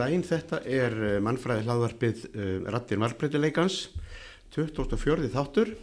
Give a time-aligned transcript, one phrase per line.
[0.00, 3.90] Daginn, þetta er uh, mannfræði hlaðvarpið uh, Rattir Marbreytileikans,
[4.54, 5.28] 2004.
[5.34, 5.74] þáttur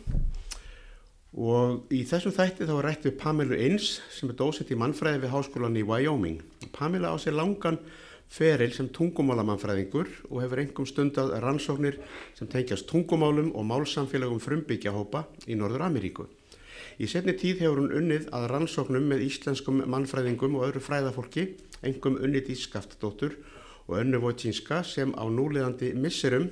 [1.38, 5.22] og í þessum þætti þá er rætt við Pamelu Inns sem er dósett í mannfræði
[5.22, 6.40] við háskólan í Wyoming.
[6.74, 7.78] Pamela á sér langan
[8.34, 12.00] feril sem tungumálamannfræðingur og hefur engum stundað rannsóknir
[12.40, 16.26] sem tengjast tungumálum og málsamfélagum frumbyggjahópa í Norður Ameríku.
[16.98, 21.52] Í setni tíð hefur hún unnið að rannsóknum með íslenskum mannfræðingum og öðru fræðafólki,
[21.86, 23.38] engum unnið í skaftdóttur
[23.88, 26.50] og önnu Vojtínska sem á núleðandi misserum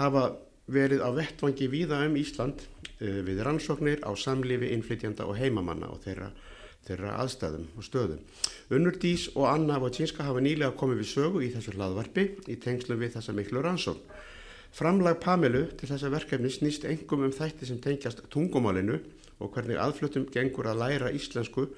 [0.00, 0.32] hafa
[0.66, 6.00] verið á vettvangi víða um Ísland uh, við rannsóknir á samlifi innflytjanda og heimamanna og
[6.04, 6.30] þeirra,
[6.88, 8.22] þeirra aðstæðum og stöðum.
[8.74, 13.00] Unnur Dís og Anna Vojtínska hafa nýlega komið við sögu í þessu hlaðvarpi í tengslum
[13.02, 14.16] við þessa miklu rannsókn.
[14.76, 18.98] Framlag Pamelu til þessa verkefni snýst engum um þætti sem tengjast tungumálinu
[19.40, 21.68] og hvernig aðflutum gengur að læra íslensku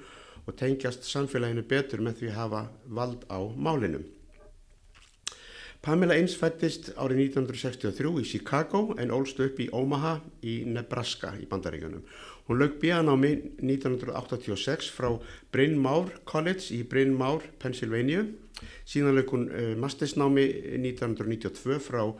[0.45, 2.63] og tengjast samfélaginu betur með því að hafa
[2.99, 4.03] vald á málinum.
[5.79, 11.45] Pamela Inns fættist árið 1963 í Chicago en ólst upp í Omaha í Nebraska í
[11.47, 12.01] bandaríkunum.
[12.49, 13.31] Hún lög bíanámi
[13.63, 15.13] 1986 frá
[15.55, 18.25] Bryn Mawr College í Bryn Mawr, Pennsylvania.
[18.83, 20.49] Síðan lög hún uh, mastersnámi
[20.81, 22.19] 1992 frá uh,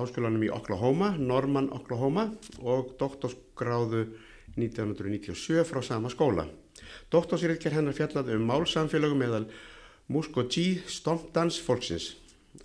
[0.00, 2.30] háskólanum í Oklahoma, Norman, Oklahoma
[2.64, 4.06] og doktorsgráðu
[4.56, 6.48] 1997 frá sama skóla.
[7.12, 9.50] Doktorsriðker hennar fjallaði um málsamfélögum meðal
[10.08, 12.14] Muskogee Stompdans fólksins.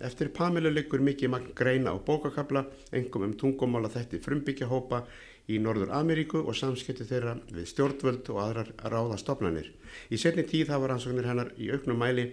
[0.00, 5.02] Eftir Pamela liggur mikið magn greina á bókakabla, engum um tungumála þætti frumbyggjahópa
[5.50, 9.68] í Norður Ameríku og samskipti þeirra við stjórnvöld og aðrar ráðastofnanir.
[10.08, 12.30] Í setni tíð hafa rannsóknir hennar í auknum mæli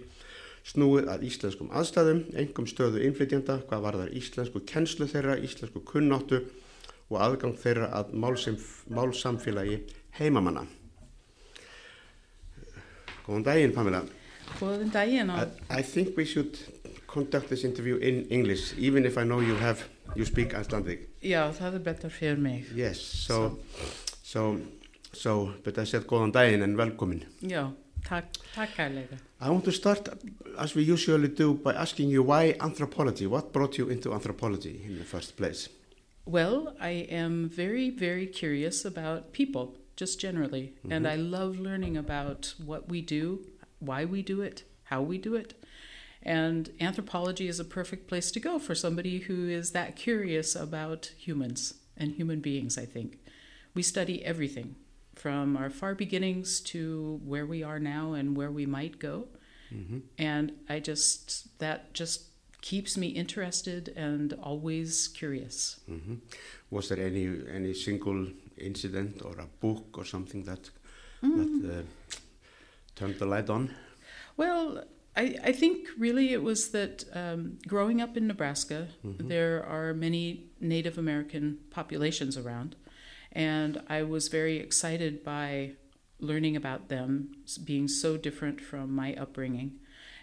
[0.66, 6.44] snúið að íslenskum aðstæðum, engum stöðu innflytjanda, hvað varðar íslensku kennslu þeirra, íslensku kunnáttu
[7.10, 8.12] og aðgang þeirra að
[8.94, 9.80] málsamfélagi
[10.20, 10.66] heimamanna.
[13.26, 14.04] Góðan daginn, Pamela.
[14.58, 15.30] Góðan daginn.
[15.30, 16.58] I, I think we should
[17.10, 21.08] conduct this interview in English, even if I know you have, you speak Icelandic.
[21.22, 22.70] Já, það er betur fyrir mig.
[22.74, 23.58] Yes, so,
[24.22, 24.58] so,
[25.12, 27.24] so, but I said góðan daginn and velkomin.
[27.42, 27.66] Já,
[28.06, 29.18] takk, takk kærlega.
[29.40, 30.08] I want to start,
[30.58, 33.26] as we usually do, by asking you why anthropology?
[33.26, 35.68] What brought you into anthropology in the first place?
[36.26, 40.62] Well, I am very, very curious about people, just generally.
[40.62, 40.96] Mm -hmm.
[40.96, 43.40] And I love learning about what we do,
[43.80, 45.54] why we do it, how we do it.
[46.22, 51.12] And anthropology is a perfect place to go for somebody who is that curious about
[51.16, 53.18] humans and human beings, I think.
[53.74, 54.76] We study everything
[55.14, 59.28] from our far beginnings to where we are now and where we might go.
[59.72, 59.98] Mm-hmm.
[60.18, 62.24] And I just, that just
[62.60, 65.80] keeps me interested and always curious.
[65.90, 66.16] Mm-hmm.
[66.70, 68.26] Was there any, any single
[68.58, 70.70] incident or a book or something that,
[71.22, 71.62] mm.
[71.62, 71.82] that uh,
[72.94, 73.74] turned the light on?
[74.36, 74.84] Well,
[75.16, 79.28] I, I think really it was that um, growing up in Nebraska, mm-hmm.
[79.28, 82.76] there are many Native American populations around,
[83.32, 85.72] and I was very excited by
[86.20, 87.34] learning about them
[87.64, 89.78] being so different from my upbringing.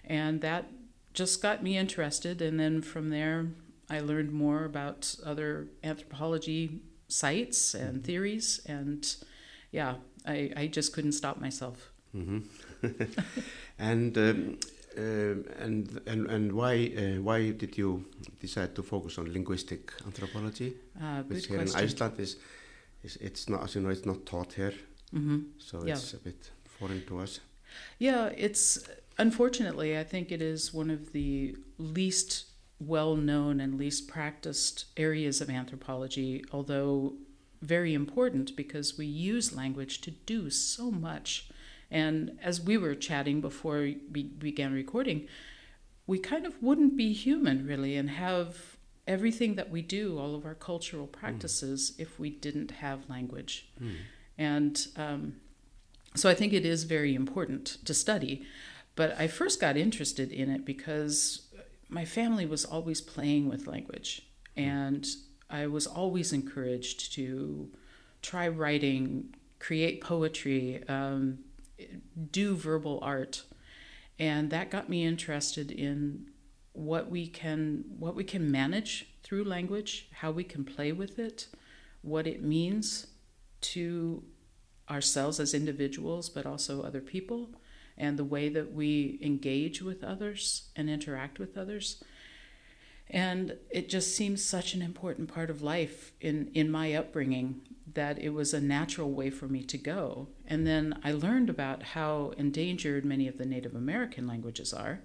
[0.06, 0.70] And that
[1.14, 3.48] just got me interested, and then from there,
[3.90, 8.04] I learned more about other anthropology sites and mm-hmm.
[8.04, 9.16] theories, and
[9.72, 11.92] yeah, I, I just couldn't stop myself.
[12.16, 12.40] Mm-hmm.
[13.80, 14.58] and um, um,
[14.97, 18.06] and and and why uh, why did you
[18.40, 20.75] decide to focus on linguistic anthropology?
[21.02, 21.80] Uh, which here question.
[21.80, 22.38] in Iceland is,
[23.03, 24.75] is it's not as you know it's not taught here,
[25.12, 25.44] mm -hmm.
[25.57, 25.97] so yeah.
[25.97, 27.41] it's a bit foreign to us.
[27.97, 28.80] Yeah, it's
[29.18, 32.46] unfortunately I think it is one of the least
[32.80, 37.13] well known and least practiced areas of anthropology, although
[37.62, 41.50] very important because we use language to do so much
[41.89, 45.28] and as we were chatting before we began recording,
[46.06, 50.45] we kind of wouldn't be human really and have everything that we do, all of
[50.45, 51.12] our cultural hmm.
[51.12, 52.01] practices, mm.
[52.01, 53.69] if we didn't have language.
[53.81, 53.95] Mm.
[54.38, 55.36] And um,
[56.13, 58.45] so I think it is very important to study.
[58.95, 61.48] But I first got interested in it because
[61.88, 64.24] my family was always playing with language.
[64.57, 64.63] Mm.
[64.63, 65.07] And
[65.50, 67.69] I was always encouraged to
[68.22, 71.39] try writing, create poetry, um,
[72.31, 73.44] do verbal art.
[74.19, 76.29] And that got me interested in
[76.74, 81.47] what we can what we can manage through language how we can play with it
[82.03, 83.07] what it means
[83.62, 84.24] to
[84.88, 87.50] ourselves as individuals but also other people
[87.97, 92.03] and the way that we engage with others and interact with others.
[93.09, 97.62] And it just seems such an important part of life in in my upbringing
[97.94, 100.28] that it was a natural way for me to go.
[100.45, 105.00] And then I learned about how endangered many of the Native American languages are.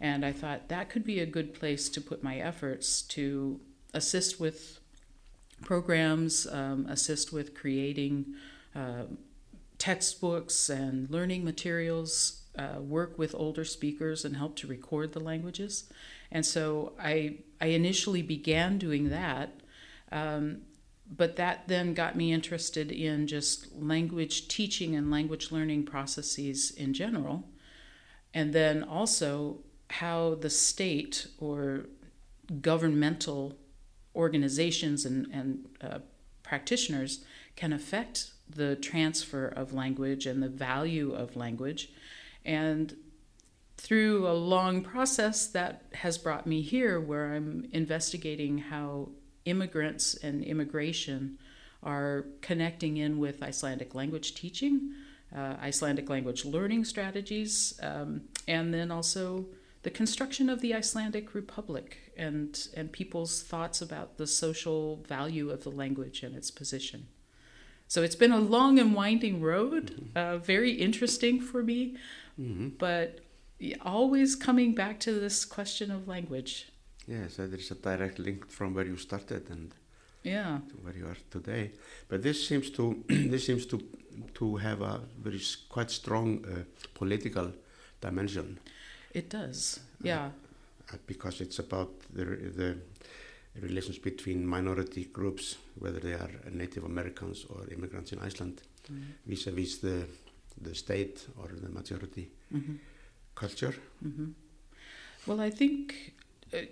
[0.00, 3.60] And I thought that could be a good place to put my efforts to
[3.94, 4.78] assist with
[5.62, 8.34] programs, um, assist with creating
[8.74, 9.04] uh,
[9.78, 15.90] textbooks and learning materials, uh, work with older speakers and help to record the languages.
[16.30, 19.60] And so I, I initially began doing that.
[20.12, 20.62] Um,
[21.10, 26.92] but that then got me interested in just language teaching and language learning processes in
[26.92, 27.48] general.
[28.34, 29.60] And then also
[29.90, 31.86] how the state or
[32.60, 33.56] governmental
[34.14, 35.98] organizations and, and uh,
[36.42, 37.24] practitioners
[37.56, 41.90] can affect the transfer of language and the value of language.
[42.44, 42.94] And
[43.76, 49.10] through a long process that has brought me here, where I'm investigating how
[49.48, 51.38] immigrants and immigration
[51.82, 54.92] are connecting in with Icelandic language teaching,
[55.34, 59.46] uh, Icelandic language learning strategies, um, and then also
[59.82, 65.62] the construction of the Icelandic Republic and, and people's thoughts about the social value of
[65.62, 67.06] the language and its position.
[67.86, 70.18] So it's been a long and winding road, mm-hmm.
[70.18, 71.96] uh, very interesting for me,
[72.38, 72.68] mm-hmm.
[72.78, 73.20] but
[73.82, 76.70] always coming back to this question of language.
[77.08, 79.72] Yes, so there is a direct link from where you started and
[80.22, 80.58] yeah.
[80.68, 81.72] to where you are today.
[82.06, 83.80] But this seems to this seems to
[84.34, 85.40] to have a very
[85.70, 87.52] quite strong uh, political
[88.00, 88.58] dimension.
[89.14, 90.30] It does, yeah.
[90.92, 92.76] Uh, because it's about the the
[93.62, 98.60] relations between minority groups, whether they are Native Americans or immigrants in Iceland,
[98.92, 99.02] mm.
[99.26, 100.06] vis-a-vis the
[100.60, 102.76] the state or the majority mm -hmm.
[103.34, 103.76] culture.
[104.02, 104.32] Mm -hmm.
[105.26, 105.94] Well, I think.
[106.52, 106.66] Uh,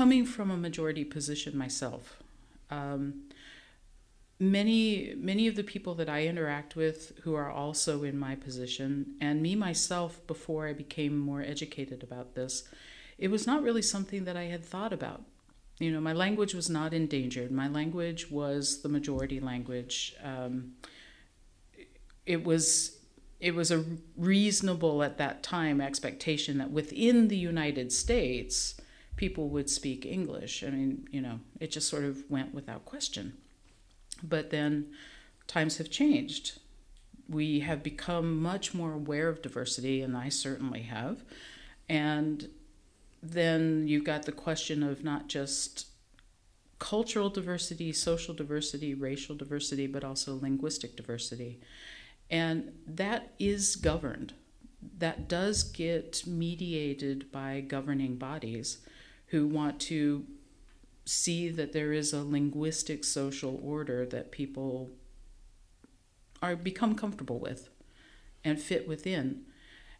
[0.00, 2.22] coming from a majority position myself,
[2.70, 3.24] um,
[4.38, 9.16] many many of the people that I interact with who are also in my position,
[9.20, 12.66] and me myself before I became more educated about this,
[13.18, 15.20] it was not really something that I had thought about.
[15.78, 17.50] You know, my language was not endangered.
[17.50, 20.16] My language was the majority language.
[20.24, 20.76] Um,
[22.24, 22.96] it was
[23.38, 23.84] it was a
[24.16, 28.80] reasonable at that time expectation that within the United States
[29.20, 30.64] people would speak English.
[30.64, 33.36] I mean, you know, it just sort of went without question.
[34.22, 34.86] But then
[35.46, 36.58] times have changed.
[37.28, 41.22] We have become much more aware of diversity, and I certainly have.
[41.86, 42.48] And
[43.22, 45.88] then you've got the question of not just
[46.78, 51.60] cultural diversity, social diversity, racial diversity, but also linguistic diversity.
[52.30, 54.32] And that is governed.
[54.96, 58.78] That does get mediated by governing bodies
[59.30, 60.24] who want to
[61.04, 64.90] see that there is a linguistic social order that people
[66.42, 67.68] are become comfortable with
[68.44, 69.42] and fit within.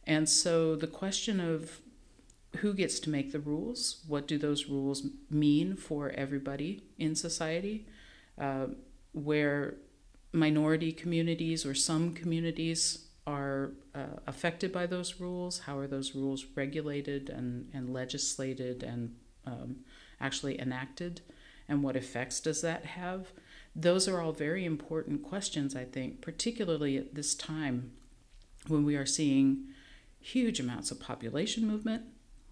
[0.06, 1.80] And so the question of
[2.56, 7.86] who gets to make the rules, what do those rules mean for everybody in society,
[8.38, 8.66] uh,
[9.12, 9.76] where
[10.32, 15.60] minority communities or some communities are uh, affected by those rules?
[15.60, 19.14] How are those rules regulated and, and legislated and
[19.46, 19.76] um,
[20.20, 21.20] actually enacted?
[21.68, 23.32] And what effects does that have?
[23.76, 27.92] Those are all very important questions, I think, particularly at this time
[28.66, 29.66] when we are seeing
[30.20, 32.02] huge amounts of population movement.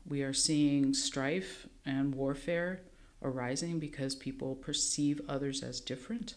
[0.06, 2.82] We are seeing strife and warfare
[3.22, 6.36] arising because people perceive others as different,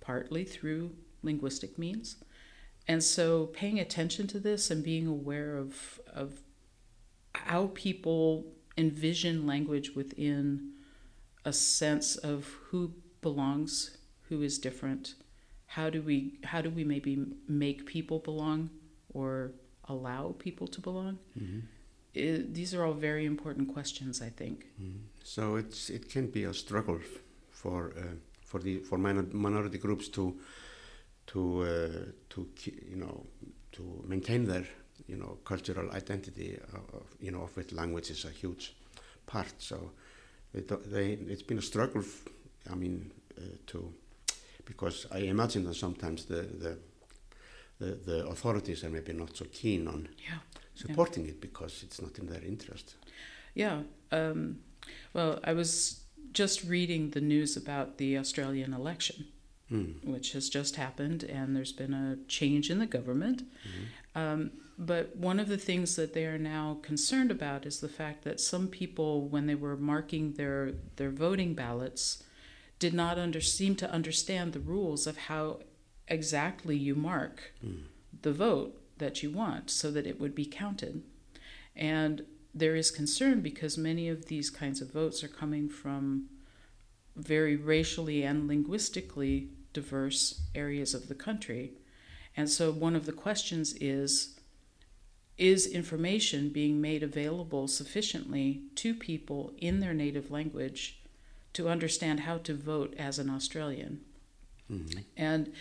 [0.00, 0.92] partly through
[1.22, 2.16] linguistic means.
[2.86, 6.40] And so paying attention to this and being aware of, of
[7.34, 10.72] how people envision language within
[11.44, 13.96] a sense of who belongs,
[14.28, 15.14] who is different,
[15.66, 18.70] how do we how do we maybe make people belong
[19.14, 19.52] or
[19.84, 21.18] allow people to belong?
[21.38, 21.60] Mm-hmm.
[22.12, 24.66] It, these are all very important questions, I think.
[24.82, 24.98] Mm.
[25.22, 27.00] So it's it can be a struggle
[27.50, 30.36] for uh, for the for minor, minority groups to
[31.28, 32.48] to uh, to
[32.92, 33.26] you know
[33.72, 34.66] to maintain their
[35.06, 38.74] you know cultural identity of, you know of which language is a huge
[39.26, 39.54] part.
[39.58, 39.90] So
[40.52, 42.04] they, they it's been a struggle.
[42.70, 43.92] I mean uh, to
[44.64, 46.78] because I imagine that sometimes the the
[47.78, 50.38] the, the authorities are maybe not so keen on yeah.
[50.74, 51.30] supporting yeah.
[51.30, 52.94] it because it's not in their interest.
[53.54, 53.82] Yeah.
[54.12, 54.58] Um,
[55.14, 56.00] well, I was
[56.32, 59.28] just reading the news about the Australian election
[59.72, 60.04] mm.
[60.04, 63.42] which has just happened, and there's been a change in the government.
[63.42, 64.18] Mm-hmm.
[64.18, 64.50] Um,
[64.82, 68.40] but one of the things that they are now concerned about is the fact that
[68.40, 72.22] some people, when they were marking their, their voting ballots,
[72.78, 75.60] did not under, seem to understand the rules of how
[76.08, 77.82] exactly you mark mm.
[78.22, 81.02] the vote that you want so that it would be counted.
[81.76, 86.30] And there is concern because many of these kinds of votes are coming from
[87.16, 91.74] very racially and linguistically diverse areas of the country.
[92.34, 94.39] And so one of the questions is
[95.40, 101.00] is information being made available sufficiently to people in their native language
[101.54, 104.02] to understand how to vote as an Australian?
[104.70, 105.00] Mm-hmm.
[105.16, 105.52] And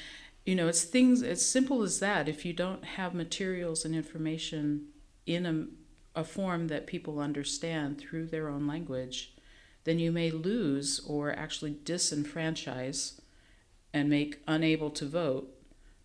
[0.45, 2.27] you know, it's things as simple as that.
[2.27, 4.87] If you don't have materials and information
[5.25, 9.33] in a, a form that people understand through their own language,
[9.83, 13.19] then you may lose or actually disenfranchise
[13.93, 15.53] and make unable to vote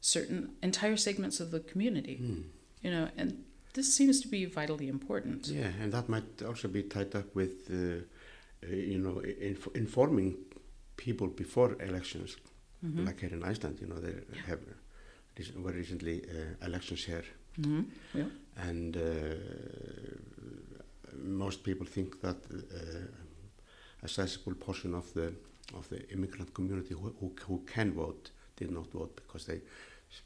[0.00, 2.20] certain entire segments of the community.
[2.22, 2.42] Mm.
[2.82, 5.46] You know, and this seems to be vitally important.
[5.48, 7.76] Yeah, and that might also be tied up with, uh,
[8.66, 10.36] uh, you know, inf informing
[10.96, 12.36] people before elections,
[12.82, 13.04] Mhm.
[13.06, 13.78] like here in Iceland.
[13.80, 14.14] You know, they
[14.48, 14.60] have
[15.36, 17.24] rec- very recently uh, elections here,
[17.58, 17.84] Mhm.
[18.14, 18.28] Yeah.
[18.68, 19.34] and uh,
[21.22, 25.32] most people think that uh, a sizable portion of the
[25.74, 29.60] of the immigrant community who, who, who can vote did not vote because they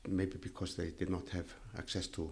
[0.09, 1.47] maybe because they did not have
[1.78, 2.31] access to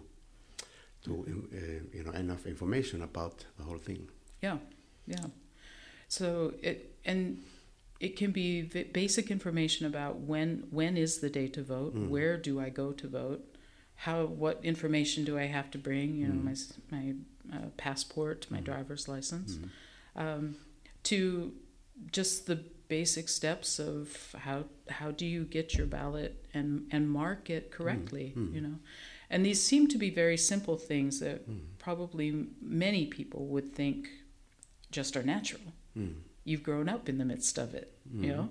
[1.07, 1.13] to
[1.53, 4.03] uh, you know enough information about the whole thing.
[4.43, 4.59] Yeah,
[5.07, 5.27] yeah.
[6.09, 7.39] So it and
[8.01, 12.09] it can be v- basic information about when when is the day to vote, Mm.
[12.15, 13.43] where do I go to vote,
[14.07, 16.45] how what information do I have to bring, you know, Mm.
[16.45, 16.57] my
[16.97, 17.05] my
[17.57, 18.65] uh, passport, my Mm.
[18.65, 19.69] driver's license, Mm.
[20.25, 20.57] um,
[21.05, 21.53] to
[22.13, 22.57] just the
[22.89, 24.65] basic steps of how
[24.99, 28.55] how do you get your ballot and and mark it correctly, Mm.
[28.55, 28.79] you know.
[29.31, 31.61] And these seem to be very simple things that Mm.
[31.79, 34.09] probably many people would think
[34.91, 35.73] just are natural.
[35.97, 36.15] Mm.
[36.45, 38.25] You've grown up in the midst of it, Mm.
[38.25, 38.49] you know?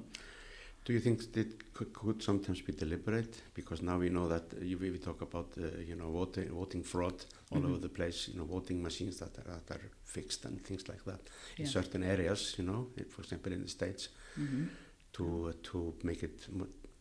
[0.86, 3.42] Do you think that could, could sometimes be deliberate?
[3.56, 6.84] Because now we know that uh, you, we talk about uh, you know voting voting
[6.84, 7.66] fraud all Mhm.
[7.70, 8.28] over the place.
[8.32, 11.22] You know voting machines that are, that are fixed and things like that
[11.58, 12.56] in certain areas.
[12.60, 14.66] You know, for example, in the states, hmm
[15.14, 16.48] to uh, to make it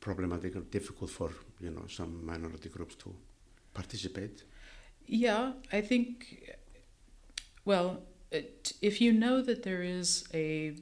[0.00, 3.14] problematic or difficult for you know some minority groups to
[3.74, 4.44] participate.
[5.06, 6.50] Yeah, I think,
[7.64, 10.74] well, it, if you know that there is a,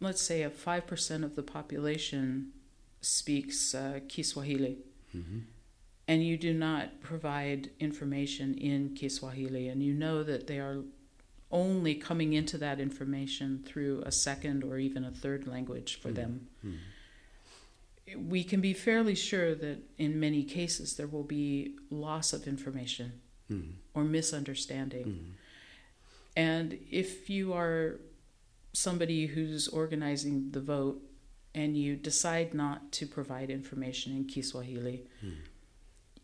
[0.00, 2.52] let's say, a 5% of the population
[3.00, 4.78] speaks uh, Kiswahili,
[5.16, 5.40] Mm-hmm.
[6.08, 10.78] and you do not provide information in Kiswahili, and you know that they are
[11.50, 16.14] only coming into that information through a second or even a third language for Mhm.
[16.14, 16.78] them, Mm.
[18.16, 23.20] We can be fairly sure that in many cases there will be loss of information
[23.50, 23.72] Mm.
[23.94, 25.04] or misunderstanding.
[25.06, 25.32] Mm.
[26.36, 28.00] And if you are
[28.72, 31.02] somebody who's organizing the vote
[31.54, 35.34] and you decide not to provide information in Kiswahili, Mm.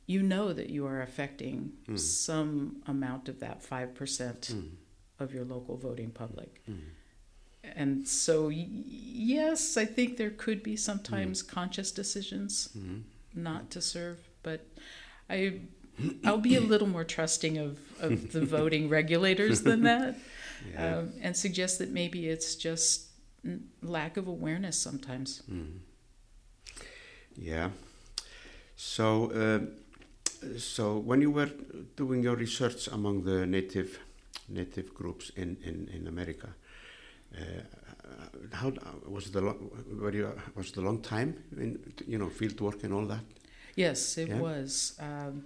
[0.06, 1.98] you know that you are affecting Mm.
[1.98, 4.70] some amount of that 5% Mm.
[5.18, 6.62] of your local voting public.
[7.76, 7.82] Mm.
[7.82, 13.02] And so, y- yes, I think there could be sometimes conscious decisions Mm.
[13.34, 14.60] not to serve, but
[15.30, 15.60] I
[16.24, 20.14] I'll be a little more trusting of, of the voting regulators than that,
[20.72, 20.98] Yeah.
[20.98, 23.08] um, and suggest that maybe it's just
[23.82, 25.42] lack of awareness sometimes.
[25.50, 25.78] Mm.
[27.36, 27.70] Yeah.
[28.76, 29.60] So, uh,
[30.58, 31.50] so when you were
[31.96, 33.98] doing your research among the native
[34.48, 36.48] native groups in in in America,
[38.52, 38.72] how
[39.06, 39.70] was it a long,
[40.00, 43.20] were you, was it a long time in you know field work and all that?
[43.76, 44.40] Yes, it Yeah.
[44.40, 44.94] was.
[44.98, 45.44] Um,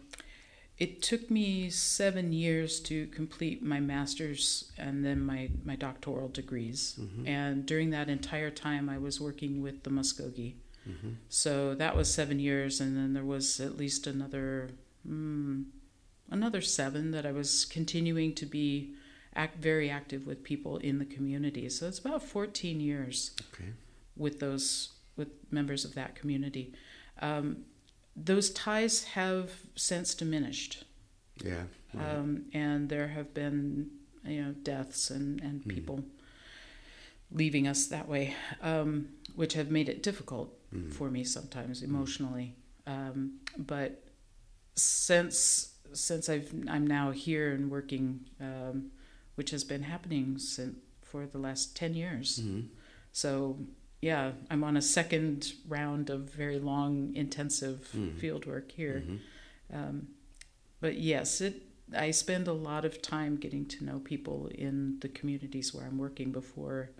[0.78, 6.96] it took me seven years to complete my master's and then my, my doctoral degrees.
[6.98, 7.28] Mhm.
[7.28, 10.54] And during that entire time, I was working with the Muskogee.
[10.88, 11.16] Mhm.
[11.28, 14.70] So that was seven years, and then there was at least another
[15.06, 15.64] mm,
[16.30, 18.94] another seven that I was continuing to be
[19.34, 21.68] act very active with people in the community.
[21.68, 23.70] So it's about fourteen years Okay.
[24.16, 26.72] with those with members of that community.
[27.20, 27.64] Um,
[28.16, 30.84] those ties have since diminished,
[31.44, 31.64] Yeah.
[31.94, 32.18] yeah.
[32.18, 33.90] um, and there have been
[34.24, 35.68] you know deaths and and Mm.
[35.74, 36.04] people
[37.30, 40.92] leaving us that way, um, which have made it difficult Mm.
[40.92, 42.54] for me sometimes emotionally.
[42.86, 44.02] Um, but
[44.74, 48.90] since since I've I'm now here and working, um,
[49.34, 52.38] which has been happening since for the last ten years.
[52.40, 52.68] Mhm.
[53.12, 53.58] So
[54.00, 58.18] yeah, I'm on a second round of very long, intensive Mm.
[58.18, 59.02] field work here.
[59.06, 59.20] Mhm.
[59.72, 60.08] Um,
[60.80, 61.62] but yes, it.
[61.94, 65.98] I spend a lot of time getting to know people in the communities where I'm
[65.98, 66.90] working before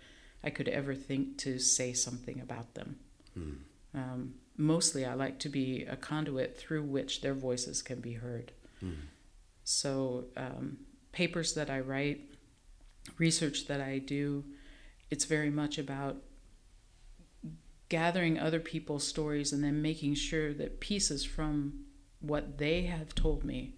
[0.44, 2.98] I could ever think to say something about them.
[3.38, 3.56] Mm.
[3.94, 8.52] Um, mostly, I like to be a conduit through which their voices can be heard.
[8.82, 8.96] Mm.
[9.64, 10.78] So, um,
[11.12, 12.21] papers that I write
[13.19, 14.45] research that I do,
[15.11, 16.16] it's very much about
[17.88, 21.85] gathering other people's stories and then making sure that pieces from
[22.21, 23.75] what they have told me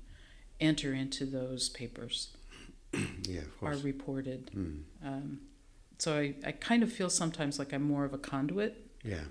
[0.61, 2.37] enter into those papers
[3.23, 3.76] yeah, of course.
[3.81, 4.50] are reported.
[4.57, 4.83] Mm.
[5.05, 5.41] Um,
[5.99, 9.25] so I, I kind of feel sometimes like I'm more of a conduit Yeah,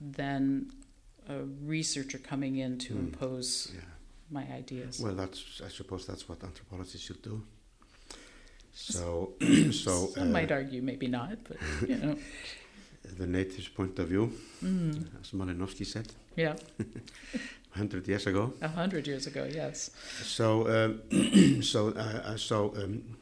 [0.00, 0.70] than
[1.28, 2.98] a researcher coming in to Mm.
[3.00, 3.80] impose yeah.
[4.32, 5.00] My ideas.
[5.00, 7.42] Well, that's I suppose that's what anthropologists should do.
[8.74, 9.34] So,
[9.70, 11.58] so Some uh, might argue maybe not, but
[11.88, 12.16] you know,
[13.18, 14.32] the native's point of view,
[14.64, 16.54] mm, as Malinowski said yeah,
[17.74, 18.52] 100 years ago.
[18.62, 19.90] a hundred years ago, yes.
[20.22, 23.18] So, um, so, uh, uh, so um,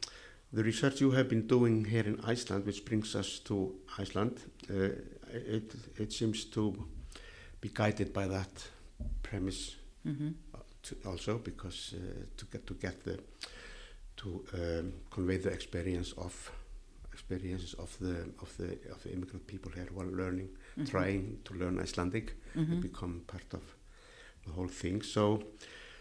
[0.53, 4.39] the research you have been doing here in Iceland, which brings us to Iceland,
[4.69, 4.89] uh,
[5.33, 6.75] it it seems to
[7.59, 8.69] be guided by that
[9.23, 10.29] premise hmm
[10.83, 13.19] to also because uh, to get to get the
[14.17, 16.51] to um, convey the experience of
[17.13, 20.85] experiences of the of the of the immigrant people here while learning Mm-hmm.
[20.91, 23.61] trying to learn Icelandic hmm and become part of
[24.45, 25.43] the whole thing so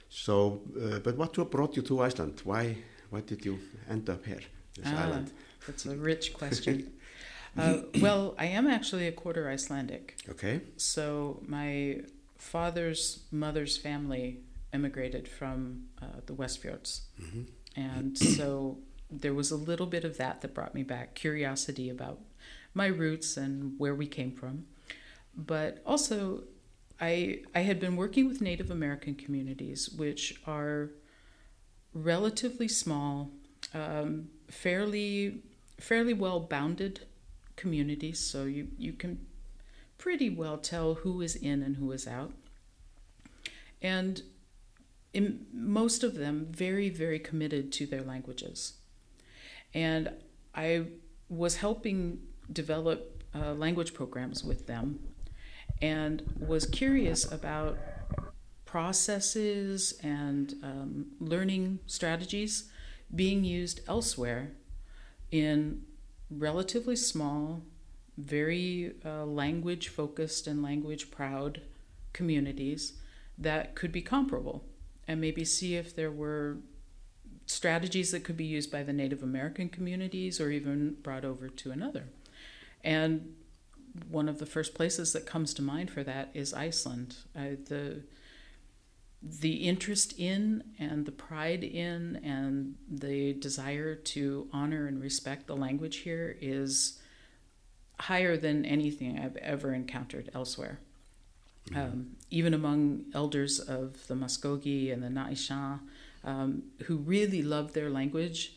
[0.09, 2.77] so uh, but what brought you to Iceland why
[3.11, 3.59] why did you
[3.89, 4.43] end up here
[4.77, 5.31] this Ah, island
[5.67, 6.93] That's a rich question.
[7.59, 10.17] uh, well, I am actually a quarter Icelandic.
[10.31, 12.01] okay So my
[12.39, 14.39] father's mother's family
[14.73, 17.03] immigrated from uh, the Westfjords.
[17.19, 17.43] hmm
[17.77, 18.79] And so
[19.11, 22.21] there was a little bit of that that brought me back curiosity about
[22.75, 24.67] my roots and where we came from.
[25.37, 26.45] But also,
[27.01, 30.91] I, I had been working with Native American communities, which are
[31.95, 33.31] relatively small,
[33.75, 35.43] um, fairly,
[35.79, 37.01] fairly well bounded
[37.57, 38.19] communities.
[38.21, 39.27] So you, you can
[39.99, 42.33] pretty well tell who is in and who is out.
[43.83, 44.23] And
[45.13, 48.75] in most of them very very committed to their languages.
[49.75, 50.11] And
[50.55, 50.85] i
[51.29, 52.19] was helping
[52.53, 54.99] develop uh, language programs with them
[55.81, 57.79] and was curious about
[58.65, 62.71] processes and um, learning strategies
[63.15, 64.53] being used elsewhere
[65.31, 65.83] in
[66.31, 67.63] relatively small
[68.19, 71.63] very uh, language focused and language proud
[72.13, 72.95] communities
[73.39, 74.65] that could be comparable
[75.11, 76.59] and maybe see if there were
[77.45, 81.73] strategies that could be used by the Native American communities or even brought over to
[81.73, 82.05] another.
[82.85, 83.35] And
[84.09, 87.17] one of the first places that comes to mind for that is Iceland.
[87.35, 88.05] Uh, the
[89.21, 95.57] the interest in and the pride in and the desire to honor and respect the
[95.57, 97.01] language here is
[97.99, 100.79] higher than anything I've ever encountered elsewhere
[101.75, 105.81] um, even among elders of the Muskogee and the Natchez,
[106.25, 108.55] um, who really loved their language,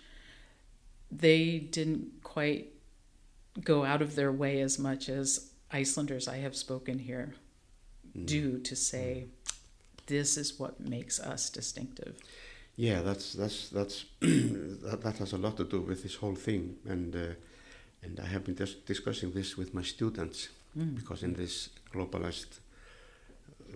[1.12, 2.74] they didn't quite
[3.64, 7.34] go out of their way as much as Icelanders I have spoken here
[8.26, 9.26] do to say,
[10.06, 12.16] this is what makes us distinctive.
[12.76, 16.78] Yeah, that's that's that's that, that has a lot to do with this whole thing,
[16.88, 17.36] and uh,
[18.02, 20.96] and I have been just discussing this with my students Mm.
[20.96, 22.60] because in this globalized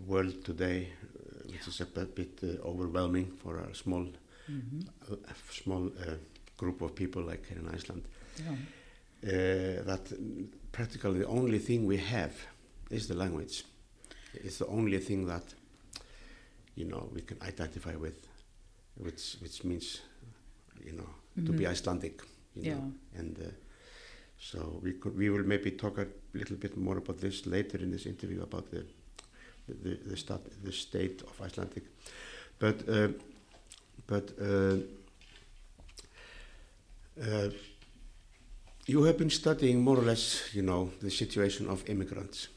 [0.05, 4.05] world today, uh, which is a bit, uh, overwhelming for a small
[4.49, 4.87] Mhm.
[5.11, 5.15] uh,
[5.51, 6.17] small uh,
[6.57, 8.03] group of people like here in Iceland,
[8.39, 8.55] Yeah.
[9.85, 10.11] that
[10.71, 12.33] practically the only thing we have
[12.89, 13.63] is the language.
[14.33, 15.43] It's the only thing that
[16.75, 18.27] you know we can identify with,
[18.95, 20.01] which which means
[20.85, 21.09] you know
[21.45, 21.71] to be Mhm.
[21.71, 22.21] Icelandic.
[22.55, 22.75] You Yeah.
[22.75, 23.51] know, and uh,
[24.39, 27.91] so we could we will maybe talk a little bit more about this later in
[27.91, 28.85] this interview about the
[29.67, 31.83] the the, stat, the state of Icelandic,
[32.59, 33.07] but uh,
[34.07, 34.31] but.
[34.41, 34.77] Uh,
[37.21, 37.49] uh,
[38.85, 42.47] you have been studying more or less, you know, the situation of immigrants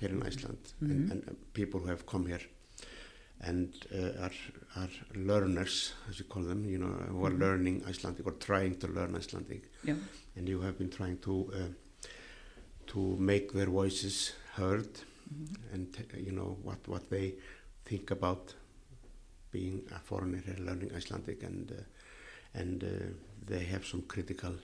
[0.00, 0.90] here in Iceland Mhm.
[0.90, 2.40] and, and uh, people who have come here
[3.40, 4.32] and uh, are,
[4.76, 7.38] are learners, as you call them, you know, who are Mhm.
[7.40, 9.62] learning Icelandic or trying to learn Icelandic.
[9.84, 9.96] Yeah.
[10.36, 12.08] And you have been trying to uh,
[12.86, 14.88] to make their voices heard
[15.32, 15.74] Mhm.
[15.74, 17.34] and uh, you know what what they
[17.84, 18.54] think about
[19.52, 21.84] being a foreigner learning Icelandic and uh,
[22.60, 22.88] and uh,
[23.46, 24.54] they have some critical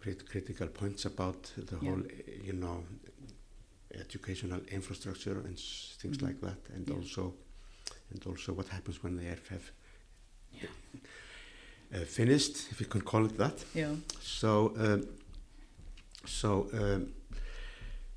[0.00, 1.90] crit- critical points about the Yeah.
[1.90, 2.84] whole uh, you know
[4.00, 6.26] educational infrastructure and s- things Mhm.
[6.26, 6.96] like that and Yeah.
[6.96, 7.34] also
[8.10, 9.70] and also what happens when they have, have
[10.52, 10.68] Yeah.
[11.94, 13.96] uh, finished if you can call it that Yeah.
[14.20, 15.06] so, um,
[16.26, 17.12] so, um,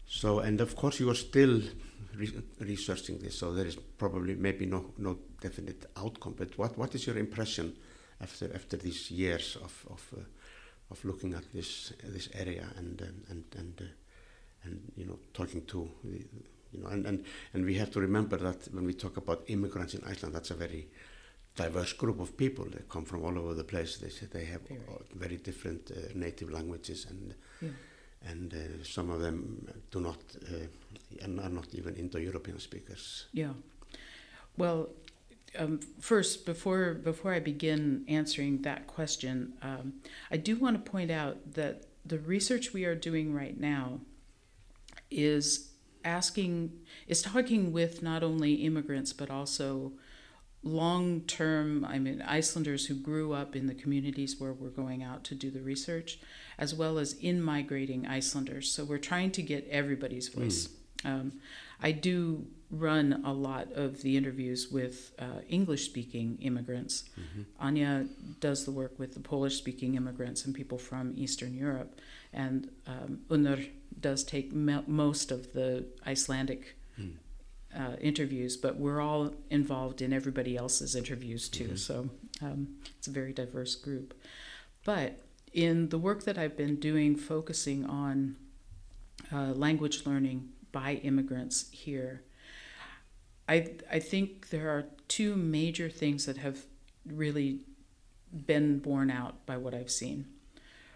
[0.08, 1.62] so, and of course, you are still
[2.16, 3.38] re- researching this.
[3.38, 6.36] So there is probably maybe no no definite outcome.
[6.38, 7.76] But what what is your impression
[8.22, 10.22] after after these years of of uh,
[10.92, 13.86] of looking at this this area and and and and, uh,
[14.64, 16.26] and you know talking to the,
[16.72, 19.94] you know and, and and we have to remember that when we talk about immigrants
[19.94, 20.88] in Iceland, that's a very
[21.56, 22.66] diverse group of people.
[22.66, 23.98] They come from all over the place.
[23.98, 24.80] They they have Very.
[25.16, 27.70] very different uh, native languages and Yeah.
[28.30, 30.18] And uh, some of them do not
[30.52, 30.68] uh,
[31.22, 33.28] and are not even Indo-European speakers.
[33.34, 33.54] Yeah.
[34.58, 34.90] Well,
[35.58, 39.94] um, first, before before I begin answering that question, um,
[40.32, 44.00] I do want to point out that the research we are doing right now
[45.10, 45.72] is
[46.04, 46.72] asking
[47.08, 49.92] is talking with not only immigrants but also
[50.64, 55.24] long term I mean Icelanders who grew up in the communities where we're going out
[55.26, 56.20] to do the research
[56.58, 58.72] as well as in migrating Icelanders.
[58.72, 60.70] So we're trying to get everybody's voice.
[61.06, 61.34] Um,
[61.82, 67.06] I do run a lot of the interviews with uh, English speaking immigrants
[67.60, 68.08] Anya
[68.42, 72.02] does the work with the Polish speaking immigrants and people from Eastern Europe.
[72.34, 76.76] And um, Unnur does take mo- most of the Icelandic
[77.78, 81.78] uh, interviews, but we're all involved in everybody else's interviews too.
[81.78, 82.10] So
[82.42, 82.68] um,
[82.98, 84.14] it's a very diverse group.
[84.84, 85.20] But
[85.58, 88.36] in the work that I've been doing, focusing on
[89.34, 92.22] uh, language learning by immigrants here,
[93.50, 96.60] I I think there are two major things that have
[97.06, 97.62] really
[98.46, 100.28] been borne out by what I've seen.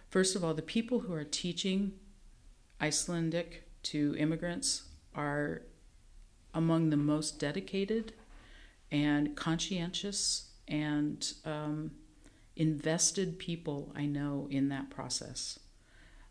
[0.09, 1.93] First of all, the people who are teaching
[2.79, 4.83] Icelandic to immigrants
[5.15, 5.63] are
[6.53, 8.13] among the most dedicated
[8.91, 11.91] and conscientious and um,
[12.55, 15.59] invested people I know in that process.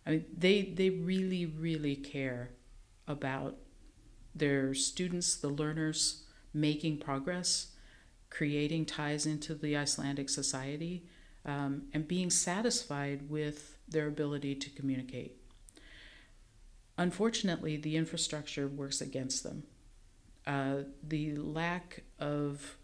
[0.07, 2.51] I mean, they they really really care
[3.07, 3.57] about
[4.35, 7.73] their students, the learners, making progress,
[8.29, 11.05] creating ties into the Icelandic society,
[11.45, 15.37] um, and being satisfied with their ability to communicate.
[16.97, 19.65] Unfortunately, the infrastructure works against them.
[20.47, 22.77] Uh, the lack of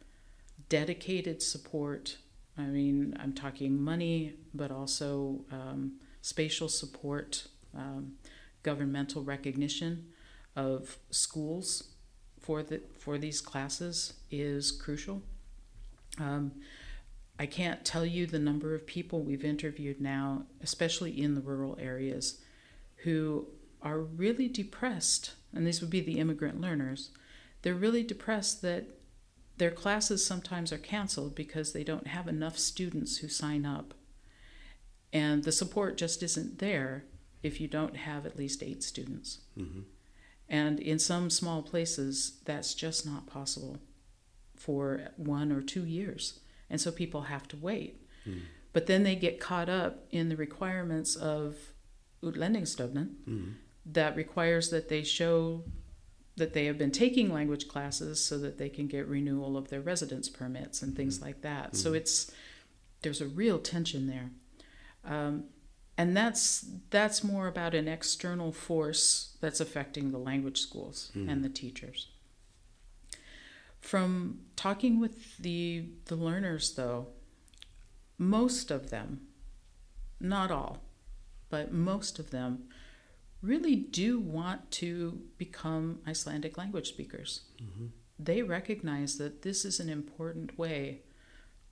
[0.68, 2.16] dedicated support,
[2.58, 5.92] I mean, I'm talking money, but also um,
[6.22, 8.12] spatial support, um,
[8.62, 10.06] governmental recognition
[10.54, 11.90] of schools
[12.40, 15.22] for, the, for these classes is crucial.
[16.18, 16.52] Um,
[17.38, 21.76] I can't tell you the number of people we've interviewed now, especially in the rural
[21.78, 22.40] areas,
[23.04, 23.48] who
[23.82, 27.10] are really depressed, and these would be the immigrant learners.
[27.60, 28.86] They're really depressed that
[29.58, 33.94] their classes sometimes are canceled because they don't have enough students who sign up.
[35.12, 37.04] And the support just isn't there
[37.42, 39.38] if you don't have at least eight students.
[39.56, 39.80] hmm
[40.48, 43.78] And in some small places, that's just not possible
[44.54, 46.40] for one or two years.
[46.70, 48.02] And so people have to wait.
[48.26, 48.40] Mm.
[48.72, 51.56] But then they get caught up in the requirements of
[52.22, 53.54] Útlendingastofnun Mm.
[53.86, 55.64] that requires that they show
[56.36, 59.80] that they have been taking language classes so that they can get renewal of their
[59.80, 61.26] residence permits and things mm-hmm.
[61.26, 61.74] like that.
[61.74, 61.96] So mm-hmm.
[61.96, 62.30] it's
[63.02, 64.30] there's a real tension there,
[65.04, 65.44] um,
[65.96, 71.28] and that's that's more about an external force that's affecting the language schools mm-hmm.
[71.28, 72.08] and the teachers.
[73.80, 77.08] From talking with the the learners, though,
[78.18, 79.22] most of them,
[80.20, 80.82] not all,
[81.48, 82.64] but most of them
[83.42, 87.42] really do want to become Icelandic language speakers.
[87.62, 87.86] Mm-hmm.
[88.18, 91.02] They recognize that this is an important way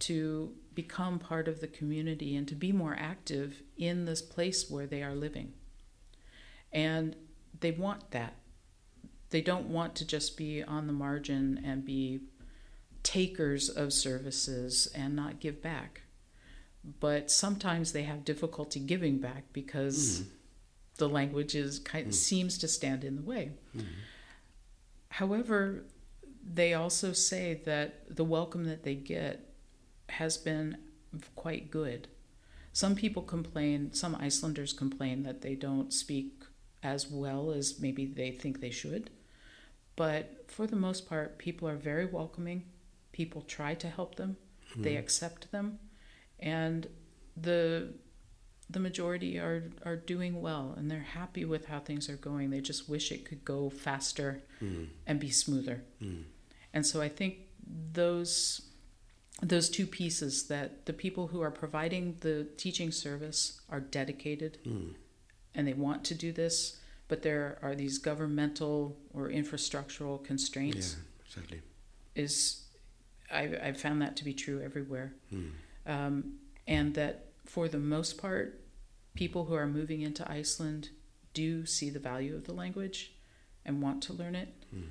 [0.01, 4.87] to become part of the community and to be more active in this place where
[4.87, 5.55] they are living.
[6.73, 7.17] And
[7.61, 8.35] they want that.
[9.31, 12.21] They don't want to just be on the margin and be
[13.03, 16.03] takers of services and not give back.
[17.01, 20.31] But sometimes they have difficulty giving back because mm-hmm.
[20.97, 22.13] The language is kind hmm.
[22.13, 23.53] seems to stand in the way.
[23.73, 23.81] Hmm.
[25.09, 25.85] However,
[26.45, 29.49] they also say that the welcome that they get
[30.09, 30.77] has been
[31.35, 32.09] quite good.
[32.73, 36.43] Some people complain, some Icelanders complain that they don't speak
[36.83, 39.11] as well as maybe they think they should.
[39.97, 42.65] But for the most part, people are very welcoming.
[43.13, 44.37] People try to help them,
[44.77, 44.99] they hmm.
[44.99, 45.79] accept them,
[46.41, 46.89] and
[47.37, 47.95] the
[48.71, 52.51] the majority are are doing well and they're happy with how things are going.
[52.51, 54.89] They just wish it could go faster Mm.
[55.07, 55.83] and be smoother.
[56.01, 56.25] Mm.
[56.73, 57.39] And so I think
[57.93, 58.63] those
[59.43, 64.95] those two pieces that the people who are providing the teaching service are dedicated Mm.
[65.55, 70.97] and they want to do this, but there are these governmental or infrastructural constraints.
[70.97, 71.63] Yeah, exactly.
[72.15, 72.65] Is
[73.31, 75.51] I I've found that to be true everywhere, Mm.
[75.87, 78.61] um, and that for the most part,
[79.15, 80.91] people who are moving into Iceland
[81.35, 83.13] do see the value of the language
[83.65, 84.83] and want to learn it, Mm.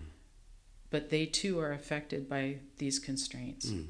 [0.90, 3.68] but they too are affected by these constraints.
[3.68, 3.88] Mm.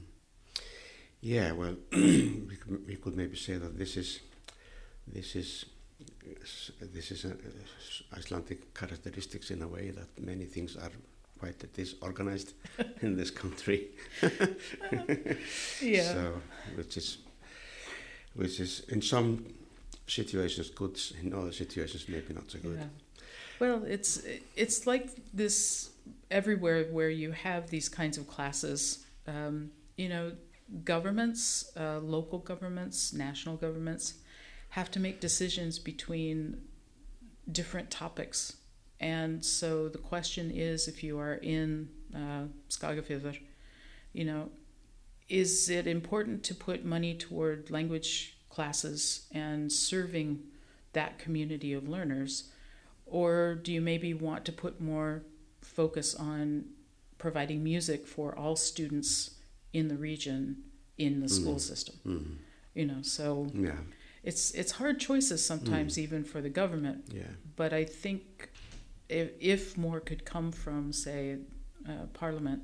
[1.22, 4.20] Yeah, well, we, could, we could maybe say that this is
[5.08, 5.66] this is
[6.82, 7.36] this is a,
[8.18, 10.92] Icelandic characteristics in a way that many things are
[11.40, 12.54] quite disorganized
[13.02, 13.88] in this country.
[15.82, 16.14] Yeah.
[16.14, 16.42] So,
[16.76, 17.18] which is
[18.36, 19.46] which is in some
[20.08, 22.80] situations good, in other situations maybe not so good.
[22.80, 22.86] Yeah.
[23.60, 24.22] Well, it's
[24.56, 25.92] it's like this
[26.30, 29.06] everywhere where you have these kinds of classes.
[29.28, 30.34] Um, you know,
[30.84, 34.16] governments, uh, local governments, national governments,
[34.70, 36.62] have to make decisions between
[37.52, 38.58] different topics.
[39.00, 43.40] And so the question is, if you are in uh, Skagafjörður,
[44.14, 44.50] you know,
[45.34, 50.40] is it important to put money toward language classes and serving
[50.94, 52.52] that community of learners?
[53.08, 55.24] Or do you maybe want to put more
[55.62, 56.66] focus on
[57.18, 59.32] providing music for all students
[59.74, 60.66] in the region
[61.00, 61.96] in the school system?
[62.06, 62.36] Mm.
[62.76, 63.82] You know, so Yeah,
[64.24, 67.06] it's it's hard choices sometimes even for the government.
[67.12, 68.50] yeah, But I think
[69.10, 71.38] if, if more could come from, say,
[71.90, 72.62] uh, Parliament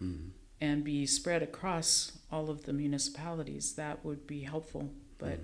[0.00, 0.30] mm.
[0.64, 1.90] And be spread across
[2.32, 4.84] all of the municipalities, that would be helpful.
[5.18, 5.38] But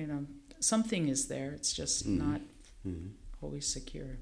[0.00, 0.22] you know,
[0.60, 1.50] something is there.
[1.58, 2.18] It's just Mhm.
[2.26, 2.40] not
[2.86, 3.10] Mm.
[3.42, 4.12] always secure.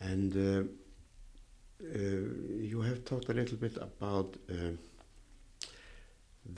[0.00, 0.62] And uh,
[1.82, 1.98] uh,
[2.72, 4.72] you have talked a little bit about uh,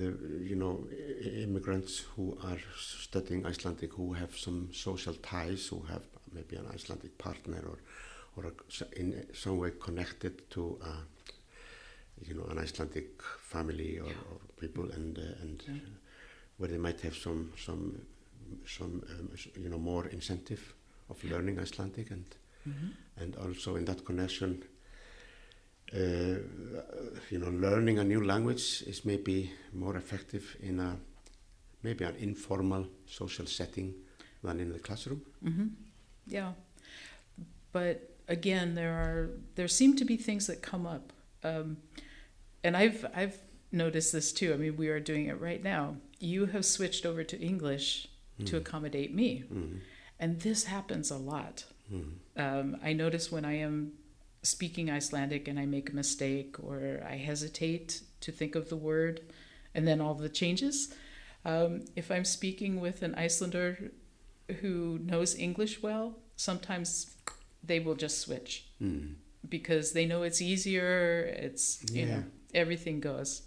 [0.00, 0.08] the,
[0.50, 0.74] you know,
[1.46, 7.16] immigrants who are studying Icelandic, who have some social ties, who have maybe an Icelandic
[7.18, 7.78] partner or,
[8.37, 8.52] or
[9.00, 11.02] in some way connected to, uh,
[12.22, 15.74] you know, an Icelandic family or, or people, and uh, and Yeah.
[16.59, 18.00] where they might have some some
[18.66, 19.31] some um,
[19.62, 20.74] you know more incentive
[21.11, 22.24] of learning Icelandic and
[23.16, 24.62] and also in that connection,
[25.94, 26.37] uh,
[27.31, 30.96] you know, learning a new language is maybe more effective in a
[31.83, 33.94] maybe an informal social setting
[34.42, 35.22] than in the classroom.
[35.42, 35.68] hmm
[36.26, 36.52] Yeah,
[37.72, 41.12] but again, there are there seem to be things that come up,
[41.44, 41.76] um,
[42.64, 43.38] and I've I've
[43.72, 44.52] noticed this too.
[44.54, 45.96] I mean, we are doing it right now.
[46.18, 48.08] You have switched over to English
[48.44, 49.80] to accommodate me, Mm.
[50.20, 51.64] and this happens a lot.
[51.92, 52.12] Mm.
[52.36, 53.92] Um, I notice when I am
[54.42, 59.20] speaking Icelandic and I make a mistake or I hesitate to think of the word,
[59.74, 60.94] and then all the changes.
[61.44, 63.90] Um, if I'm speaking with an Icelander
[64.60, 67.16] who knows English well, sometimes
[67.62, 69.14] they will just switch Mm.
[69.48, 71.22] because they know it's easier.
[71.46, 72.16] It's you Yeah.
[72.18, 73.42] know everything goes,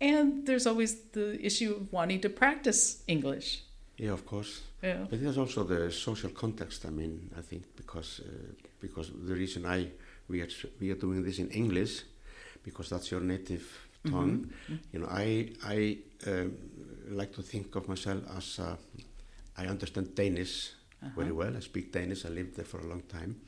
[0.00, 3.62] and there's always the issue of wanting to practice English.
[3.96, 4.62] Yeah, of course.
[4.82, 5.04] Yeah.
[5.10, 6.86] But there's also the social context.
[6.86, 9.88] I mean, I think because uh, because the reason I
[10.28, 10.48] we are
[10.80, 12.04] we are doing this in English
[12.62, 13.66] because that's your native
[14.08, 14.50] tongue.
[14.92, 16.56] You know, I I um,
[17.10, 18.76] like to think of myself as uh,
[19.56, 20.72] I understand Danish
[21.16, 21.56] very well.
[21.56, 22.24] I speak Danish.
[22.24, 23.40] I lived there for a long time,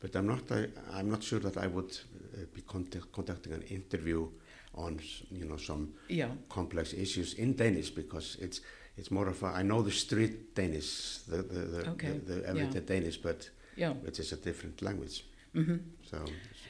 [0.00, 2.09] but I'm not I, I'm not sure that I would uh,
[2.54, 4.28] be contact, conducting an interview
[4.74, 5.00] on
[5.30, 6.30] you know some Yeah.
[6.48, 8.60] complex issues in Danish because it's
[8.96, 12.48] it's more of a I know the street Danish, the the, the, Okay, the, the
[12.48, 13.94] everyday Danish, but Yeah.
[14.06, 15.24] it is a different language.
[15.54, 15.76] hmm
[16.10, 16.16] So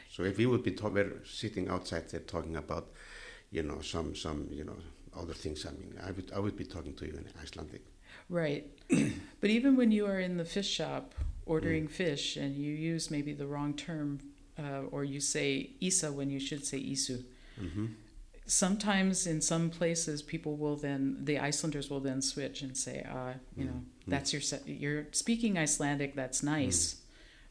[0.08, 2.86] so if we would be talk, we're sitting outside there talking about
[3.50, 4.76] you know some some you know
[5.16, 5.66] other things.
[5.66, 7.82] I mean, I would I would be talking to you in Icelandic.
[8.28, 8.64] Right.
[9.40, 11.14] but even when you are in the fish shop
[11.46, 14.18] ordering fish and you use maybe the wrong term
[14.60, 17.24] uh, or you say isa when you should say isu,
[17.58, 17.86] hmm
[18.50, 23.34] sometimes in some places people will then, the Icelanders will then switch and say, uh,
[23.56, 24.10] you know, mm-hmm.
[24.10, 26.54] that's your, you're speaking Icelandic, that's mm-hmm.
[26.56, 27.00] nice,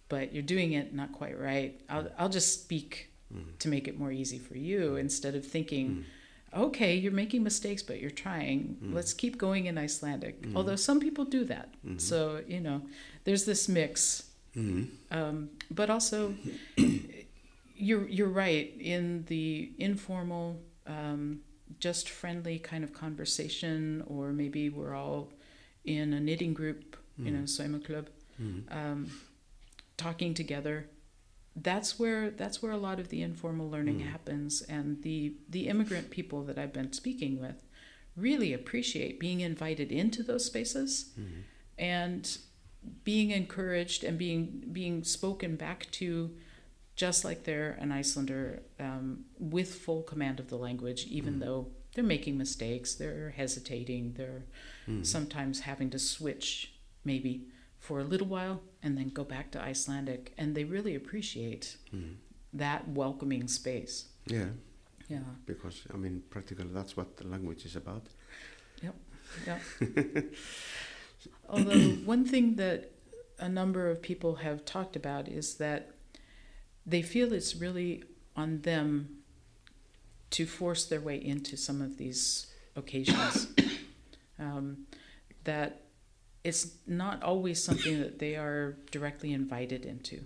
[0.09, 1.79] but you're doing it not quite right.
[1.89, 2.11] I'll, mm.
[2.17, 3.57] I'll just speak mm.
[3.59, 4.99] to make it more easy for you mm.
[4.99, 6.03] instead of thinking,
[6.53, 8.77] okay, you're making mistakes, but you're trying.
[8.81, 10.41] Let's keep going in Icelandic.
[10.41, 10.57] Mm-hmm.
[10.57, 11.75] Although some people do that.
[11.97, 12.81] So, you know,
[13.23, 14.23] there's this mix.
[15.11, 16.33] Um, but also,
[17.79, 18.73] you're, you're right.
[18.79, 21.39] In the informal, um,
[21.79, 25.31] just friendly kind of conversation, or maybe we're all
[25.85, 28.09] in a knitting group, you know, Soima Club,
[28.71, 29.11] um,
[29.97, 30.87] talking together
[31.55, 34.61] that's where that's where a lot of the informal learning happens.
[34.61, 37.65] And the the immigrant people that I've been speaking with
[38.15, 41.11] really appreciate being invited into those spaces
[41.77, 42.37] and
[43.03, 46.31] being encouraged and being being spoken back to
[47.05, 49.23] just like they're an Icelander um,
[49.55, 51.61] with full command of the language even though
[51.93, 54.43] they're making mistakes, they're hesitating, they're
[54.87, 55.05] Mm.
[55.05, 56.47] sometimes having to switch
[57.11, 57.33] maybe
[57.85, 62.15] for a little while and then go back to Icelandic, and they really appreciate Mm.
[62.63, 63.95] that welcoming space.
[64.37, 64.49] Yeah,
[65.15, 68.03] Yeah, because I mean, practically that's what the language is about.
[68.85, 68.95] Yep.
[69.47, 69.59] Yeah.
[71.49, 71.79] Although
[72.13, 72.91] one thing that
[73.39, 75.81] a number of people have talked about is that
[76.85, 78.03] they feel it's really
[78.35, 79.19] on them
[80.31, 83.47] to force their way into some of these occasions.
[84.39, 84.85] um,
[85.43, 85.81] that
[86.43, 90.21] it's not always something that they are directly invited into.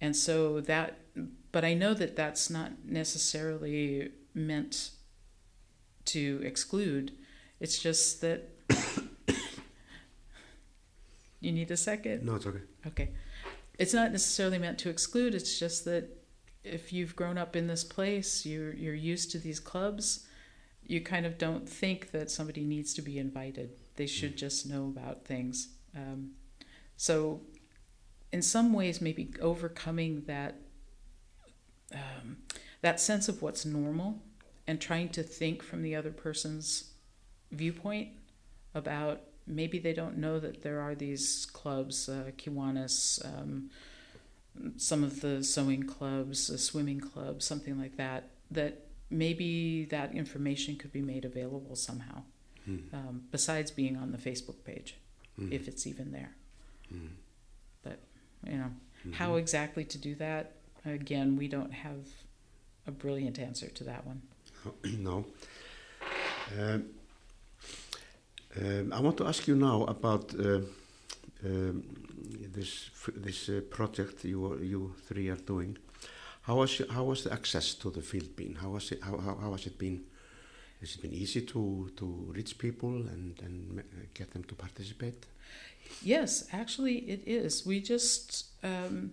[0.00, 0.98] And so that,
[1.50, 4.90] but I know that that's not necessarily meant
[6.06, 7.12] to exclude.
[7.60, 8.48] It's just that.
[11.40, 12.24] you need a second?
[12.24, 12.60] No, it's okay.
[12.86, 13.10] Okay.
[13.78, 16.18] It's not necessarily meant to exclude, it's just that
[16.64, 20.26] if you've grown up in this place, you're you're used to these clubs,
[20.84, 23.70] you kind of don't think that somebody needs to be invited.
[23.96, 25.68] They should just know about things.
[25.96, 26.32] Um,
[26.96, 27.40] so,
[28.32, 30.56] in some ways, maybe overcoming that
[31.92, 32.38] um,
[32.82, 34.22] that sense of what's normal
[34.66, 36.92] and trying to think from the other person's
[37.50, 38.08] viewpoint
[38.74, 43.70] about maybe they don't know that there are these clubs, uh, Kiwanis, um,
[44.76, 50.76] some of the sewing clubs, a swimming club, something like that, that maybe that information
[50.76, 52.22] could be made available somehow,
[52.68, 52.92] Mm.
[52.92, 54.96] um, besides being on the Facebook page,
[55.38, 55.52] Mm.
[55.52, 56.34] if it's even there.
[56.92, 57.10] Mm.
[57.82, 58.00] But,
[58.46, 58.72] you know,
[59.06, 59.14] Mhm.
[59.14, 60.52] how exactly to do that,
[60.84, 62.06] again, we don't have
[62.86, 64.22] a brilliant answer to that one.
[64.84, 65.26] no.
[66.58, 66.90] Um,
[68.60, 70.60] um, I want to ask you now about uh,
[71.44, 71.84] um,
[72.54, 75.78] this this uh, project you you three are doing.
[76.42, 78.54] How was how was the access to the field been?
[78.54, 80.04] How was it how, how, how has it been?
[80.80, 83.82] Has it been easy to, to reach people and, and
[84.14, 85.26] get them to participate?
[86.02, 87.66] Yes, actually, it is.
[87.66, 89.12] We just um,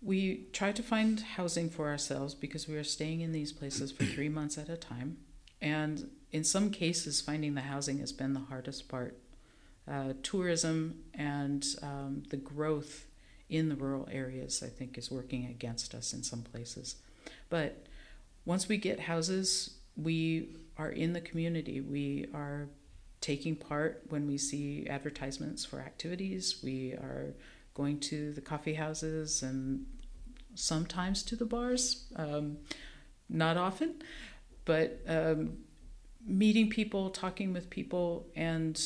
[0.00, 4.04] we try to find housing for ourselves because we are staying in these places for
[4.04, 5.18] three months at a time,
[5.60, 9.18] and in some cases, finding the housing has been the hardest part.
[9.90, 13.06] Uh, tourism and um, the growth
[13.48, 16.96] in the rural areas, I think, is working against us in some places.
[17.48, 17.86] But
[18.44, 21.80] once we get houses, we are in the community.
[21.80, 22.68] We are
[23.22, 26.60] taking part when we see advertisements for activities.
[26.62, 27.34] We are
[27.72, 29.86] going to the coffee houses and
[30.54, 32.58] sometimes to the bars, um,
[33.28, 34.02] not often,
[34.66, 35.58] but um,
[36.26, 38.80] meeting people, talking with people, and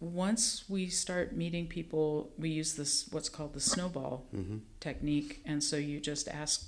[0.00, 4.58] once we start meeting people, we use this what's called the snowball Mm-hmm.
[4.80, 5.40] technique.
[5.44, 6.66] And so you just ask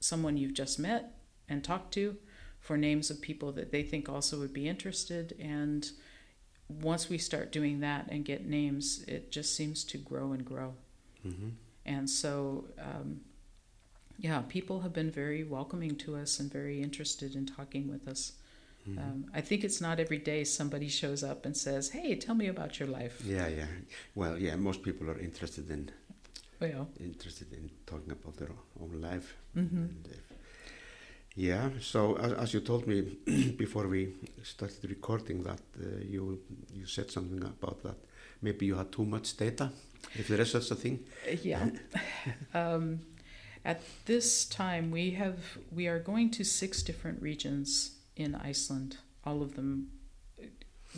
[0.00, 1.14] someone you've just met
[1.48, 2.16] and talked to
[2.60, 5.34] for names of people that they think also would be interested.
[5.40, 5.90] And
[6.68, 10.74] once we start doing that and get names, it just seems to grow and grow.
[11.26, 11.48] Mm-hmm.
[11.84, 13.22] And so, um,
[14.18, 18.32] yeah, people have been very welcoming to us and very interested in talking with us.
[18.88, 18.98] Mm-hmm.
[18.98, 22.48] Um, I think it's not every day somebody shows up and says, "Hey, tell me
[22.48, 23.66] about your life." Yeah, yeah.
[24.14, 24.56] Well, yeah.
[24.56, 25.90] Most people are interested in
[26.60, 29.36] Well, interested in talking about their own life.
[29.54, 30.22] hmm if,
[31.36, 33.02] yeah, so as, as you told me
[33.56, 34.08] before we
[34.42, 36.40] started recording that uh, you
[36.74, 37.96] you said something about that
[38.42, 39.70] maybe you had too much data,
[40.14, 41.04] if there is such a thing.
[41.42, 41.70] yeah.
[42.54, 43.00] um,
[43.64, 45.38] at this time, we have
[45.70, 48.98] we are going to six different regions in Iceland.
[49.24, 49.88] All of them,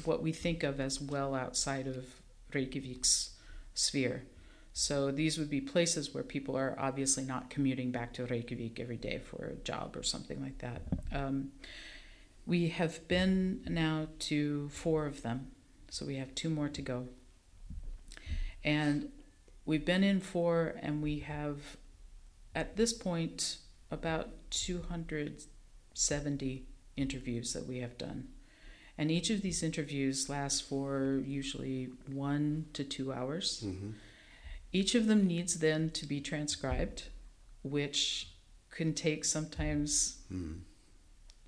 [0.04, 2.06] what we think of as well outside of
[2.52, 3.37] Reykjavik's
[3.75, 4.25] sphere.
[4.73, 8.96] So these would be places where people are obviously not commuting back to Reykjavik every
[8.96, 10.83] day for a job or something like that.
[11.12, 11.50] Um,
[12.46, 15.50] we have been now to four of them,
[15.90, 17.08] so we have two more to go.
[18.64, 19.10] And
[19.64, 21.77] we've been in four, and we have,
[22.54, 23.56] at this point,
[23.90, 26.66] about 270
[27.01, 28.29] interviews that we have done.
[28.98, 33.63] And each of these interviews lasts for usually one to two hours.
[33.65, 33.90] Mm-hmm.
[34.73, 37.05] Each of them needs then to be transcribed,
[37.63, 38.29] which
[38.71, 40.61] can take sometimes Mm.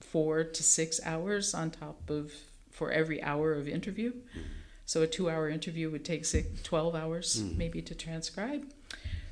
[0.01, 2.33] four to six hours on top of
[2.71, 4.13] for every hour of interview.
[4.87, 7.57] So a two hour interview would take six, 12 hours Mhm.
[7.57, 8.65] maybe to transcribe.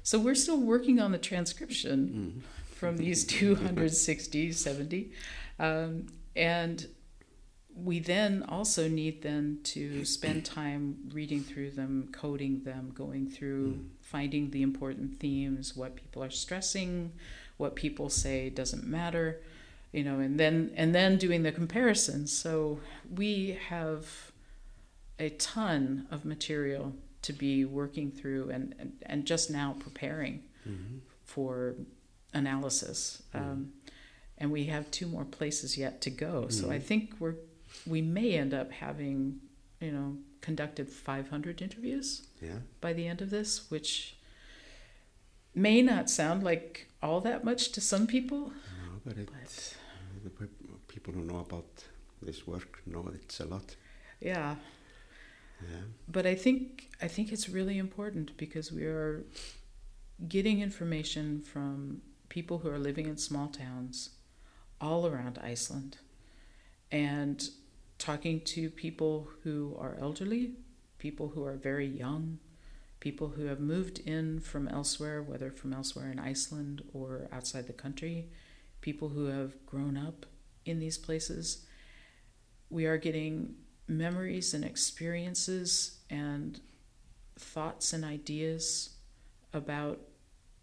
[0.03, 2.75] So we're still working on the transcription Mm.
[2.75, 5.11] from these 260, 70.
[5.61, 6.87] Um, and
[7.75, 10.83] we then also need then to spend time
[11.13, 13.89] reading through them, coding them, going through Mm.
[14.01, 17.13] finding the important themes, what people are stressing,
[17.59, 19.29] what people say doesn't matter.
[19.93, 22.29] you know, and then and then doing the comparisons.
[22.45, 22.79] So
[23.21, 24.31] we have
[25.19, 30.99] a ton of material to be working through and and, and just now preparing Mm-hmm.
[31.25, 31.75] for
[32.35, 33.23] analysis.
[33.35, 33.73] Um,
[34.41, 36.49] and we have two more places yet to go.
[36.49, 36.83] So I Mhm.
[36.83, 37.37] think we're
[37.87, 39.41] we may end up having,
[39.81, 42.59] you know, conducted 500 interviews Yeah.
[42.81, 44.17] by the end of this, which
[45.55, 48.51] may not sound like all that much to some people,
[48.87, 49.71] No, but it, but
[50.25, 50.31] the
[50.89, 51.85] people who know about
[52.23, 53.77] this work know it's a lot.
[54.21, 54.57] yeah.
[55.63, 55.83] Yeah.
[56.09, 59.25] But I think I think it's really important because we are
[60.29, 64.11] getting information from people who are living in small towns
[64.81, 65.99] all around Iceland
[66.91, 67.49] and
[67.99, 70.55] talking to people who are elderly,
[70.99, 72.39] people who are very young,
[72.99, 77.73] people who have moved in from elsewhere, whether from elsewhere in Iceland or outside the
[77.73, 78.29] country,
[78.81, 80.27] people who have grown up
[80.65, 81.67] in these places.
[82.69, 83.55] We are getting
[83.89, 86.61] memories and experiences and
[87.39, 88.91] thoughts and ideas
[89.53, 90.01] about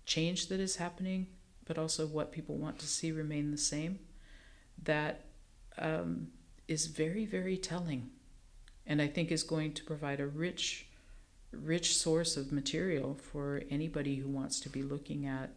[0.05, 1.27] change that is happening,
[1.65, 3.99] but also what people want to see remain the same.
[4.83, 5.25] That
[5.77, 6.27] um,
[6.67, 8.09] is very, very telling,
[8.85, 10.87] and I think is going to provide a rich,
[11.51, 15.49] rich source of material for anybody who wants to be looking at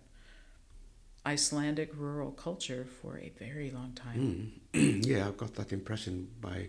[1.27, 4.53] Icelandic rural culture for a very long time.
[4.73, 5.05] Mm.
[5.07, 6.69] yeah, I've got that impression by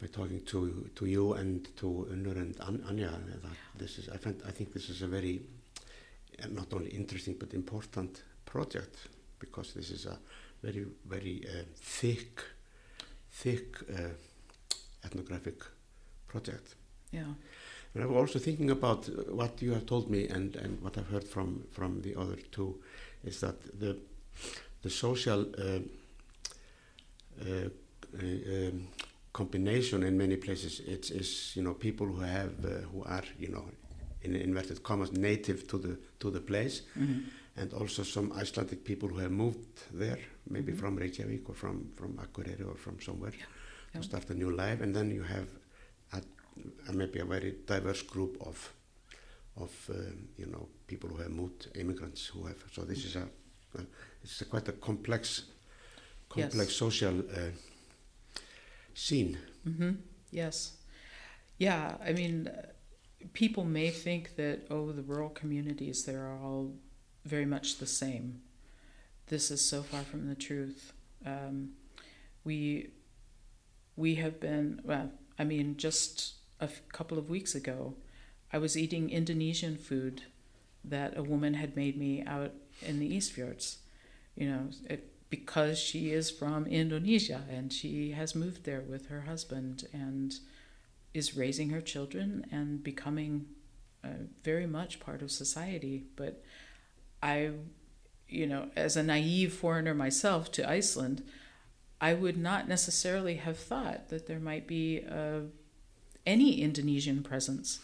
[0.00, 3.10] by talking to to you and to Unnur and An- Anja
[3.42, 5.42] that this is I find I think this is a very
[6.50, 8.96] not only interesting but important project
[9.38, 10.18] because this is a
[10.62, 12.40] very very uh, thick
[13.30, 14.08] thick uh,
[15.04, 15.62] ethnographic
[16.28, 16.74] project.
[17.12, 17.34] Yeah.
[17.94, 20.96] And I was also thinking about uh, what you have told me and, and what
[20.96, 22.80] I've heard from, from the other two
[23.24, 23.96] is that the
[24.82, 25.80] the social uh,
[27.40, 27.68] uh,
[28.18, 28.88] uh, um,
[29.32, 33.48] combination in many places it's is you know people who have uh, who are you
[33.48, 33.64] know
[34.22, 37.22] in inverted commas native to the to the place Mhm.
[37.56, 40.18] and also some Icelandic people who have moved there
[40.50, 40.78] maybe Mhm.
[40.78, 43.46] from Reykjavik or from from Akureyri or from somewhere Yeah.
[44.00, 45.46] to start a new life and then you have
[46.12, 46.22] a,
[46.88, 48.72] a maybe a very diverse group of
[49.56, 53.28] of um, you know people who have moved immigrants who have so this is a,
[53.78, 53.82] a
[54.24, 55.44] it's a quite a complex
[56.28, 56.76] complex Yes.
[56.76, 57.50] social uh,
[58.94, 59.92] scene hmm
[60.30, 60.78] Yes.
[61.58, 62.62] Yeah, I mean, uh,
[63.34, 66.72] people may think that, oh, the rural communities, they're all
[67.26, 68.40] very much the same.
[69.32, 70.92] This is so far from the truth.
[71.24, 71.70] Um,
[72.44, 72.90] we,
[73.96, 77.94] we have been, well, I mean, just a f- couple of weeks ago,
[78.52, 80.24] I was eating Indonesian food
[80.84, 82.52] that a woman had made me out
[82.82, 83.78] in the East Fjords.
[84.36, 89.22] You know, it, because she is from Indonesia and she has moved there with her
[89.22, 90.34] husband and
[91.14, 93.46] is raising her children and becoming
[94.04, 96.04] uh, very much part of society.
[96.16, 96.44] But
[97.22, 97.52] I,
[98.32, 101.22] you know, as a naive foreigner myself to Iceland,
[102.00, 105.40] I would not necessarily have thought that there might be uh,
[106.26, 107.80] any Indonesian presence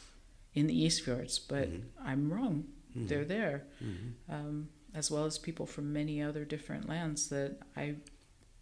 [0.54, 1.82] in the East Fjords, but Mhm.
[2.02, 2.64] I'm wrong.
[2.96, 3.08] Mhm.
[3.08, 4.12] They're there Mhm.
[4.28, 7.96] um, as well as people from many other different lands that I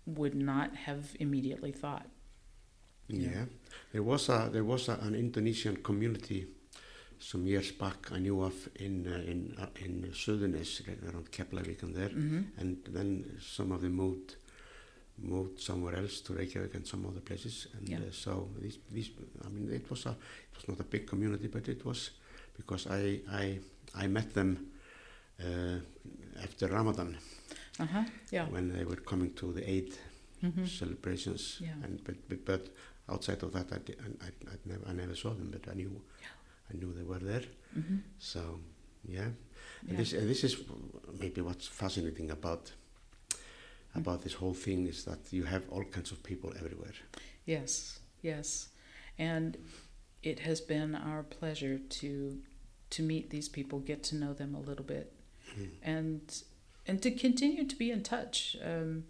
[0.04, 2.08] would not have immediately thought.
[3.08, 3.30] Yeah.
[3.30, 3.44] Yeah.
[3.92, 6.48] there was a there was a, an Indonesian community
[7.18, 11.94] some years back I knew of in uh, in uh, in Suðurnes around Keflavik and
[11.94, 14.36] there, hmm and then some of them moved
[15.18, 17.98] moved somewhere else to Reykjavik and some other places, and Yeah.
[17.98, 19.10] uh, so these these
[19.44, 22.10] I mean it was a it was not a big community, but it was
[22.56, 23.58] because I I
[23.94, 24.66] I met them
[25.40, 25.78] uh,
[26.42, 27.16] after Ramadan
[27.78, 28.04] Uh huh.
[28.32, 28.48] Yeah.
[28.50, 29.92] when they were coming to the Eid
[30.40, 31.84] hmm celebrations, Yeah.
[31.84, 32.68] and but, but
[33.08, 35.90] outside of that I, I, I, I never I never saw them, but I knew
[36.70, 37.44] I knew they were there.
[37.74, 38.40] hmm So
[39.08, 39.28] yeah,
[39.88, 39.96] and Yeah.
[39.98, 40.56] this and this is
[41.20, 42.72] maybe what's fascinating about
[43.94, 46.94] about this whole thing is that you have all kinds of people everywhere.
[47.46, 48.00] Yes.
[48.22, 48.68] Yes.
[49.18, 49.56] And
[50.22, 52.42] it has been our pleasure to
[52.90, 55.12] to meet these people, get to know them a little bit,
[55.58, 55.70] Mm.
[55.82, 56.42] and
[56.88, 58.56] and to continue to be in touch.
[58.62, 59.04] Um,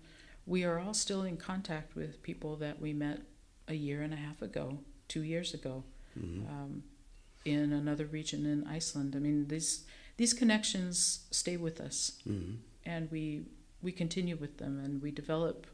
[0.46, 3.20] we are all still in contact with people that we met
[3.68, 4.78] a year and a half ago,
[5.08, 5.82] two years ago.
[6.18, 6.48] Mhm.
[6.48, 6.82] um,
[7.46, 9.14] in another region in Iceland.
[9.14, 9.84] I mean, these
[10.16, 12.56] these connections stay with us, Mhm.
[12.84, 13.46] and we
[13.82, 15.66] we continue with them, and we develop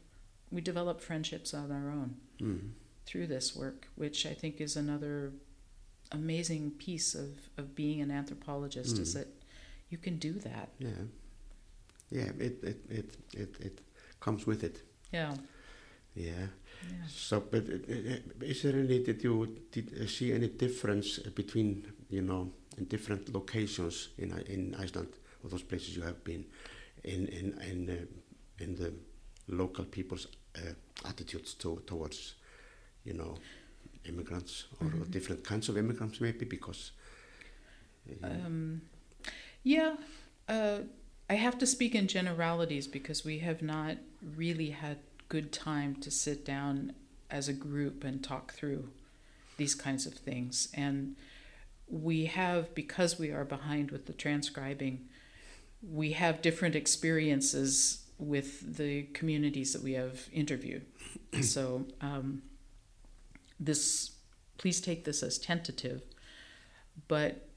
[0.51, 2.71] we develop friendships on our own Mhm.
[3.05, 5.33] through this work, which I think is another
[6.11, 8.99] amazing piece of of being an anthropologist.
[8.99, 9.13] Is Mm.
[9.19, 9.27] that
[9.89, 10.69] you can do that?
[10.79, 11.03] Yeah,
[12.11, 12.31] yeah.
[12.47, 13.81] It it it it it
[14.19, 14.83] comes with it.
[15.11, 15.37] Yeah.
[16.15, 16.47] Yeah.
[16.89, 17.07] Yeah.
[17.07, 21.85] So, but uh, uh, is there any, did you did, uh, see any difference between,
[22.09, 25.09] you know, in different locations in, in Iceland
[25.43, 26.45] or those places you have been
[27.03, 28.93] in, in, in, uh, in the
[29.47, 30.27] local people's
[30.57, 30.73] uh,
[31.07, 32.35] attitudes to, towards,
[33.05, 33.37] you know,
[34.05, 35.11] immigrants or, or Mhm.
[35.11, 36.91] different kinds of immigrants maybe because,
[38.23, 38.81] uh, Um,
[39.63, 39.95] yeah,
[40.49, 40.79] uh,
[41.29, 43.97] I have to speak in generalities because we have not
[44.37, 44.97] really had
[45.33, 46.93] good time to sit down
[47.31, 48.87] as a group and talk through
[49.57, 50.67] these kinds of things.
[50.75, 51.15] And
[51.87, 55.07] we have, because we are behind with the transcribing,
[55.81, 60.85] we have different experiences with the communities that we have interviewed.
[61.41, 62.43] so, um,
[63.59, 64.11] this,
[64.59, 66.03] please take this as tentative,
[67.07, 67.49] but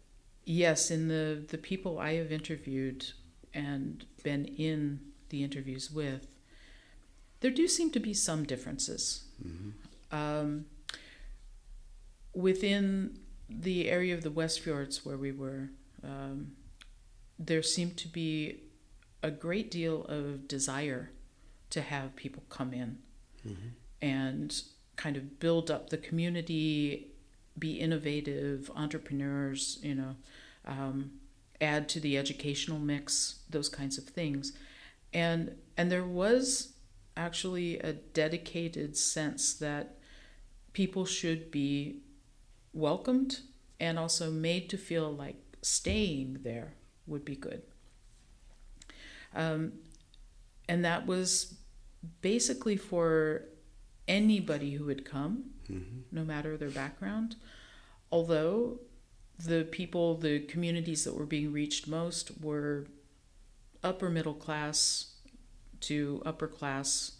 [0.46, 3.04] yes, in the, the people I have interviewed
[3.52, 6.26] and been in the interviews with,
[7.46, 9.22] there do seem to be some differences.
[9.40, 9.72] mhm.
[10.10, 10.66] Um,
[12.34, 13.18] within
[13.48, 15.70] the area of the West Fjords where we were,
[16.02, 16.56] um,
[17.38, 18.62] there seemed to be
[19.22, 21.10] a great deal of desire
[21.70, 22.98] to have people come in
[23.46, 23.70] Mhm.
[24.02, 24.62] and
[24.96, 27.12] kind of build up the community,
[27.56, 30.16] be innovative entrepreneurs, you know,
[30.64, 31.20] um,
[31.60, 34.52] add to the educational mix, those kinds of things,
[35.12, 36.72] and and there was
[37.16, 39.98] actually a dedicated sense that
[40.72, 42.00] people should be
[42.72, 43.40] welcomed
[43.80, 46.74] and also made to feel like staying there
[47.06, 47.62] would be good.
[49.34, 49.72] Um,
[50.68, 51.54] and that was
[52.20, 53.44] basically for
[54.08, 56.02] anybody who would come, Mhm.
[56.12, 57.36] no matter their background.
[58.10, 58.80] Although
[59.38, 62.86] the people, the communities that were being reached most were
[63.82, 65.15] upper middle class
[65.88, 67.12] to upper class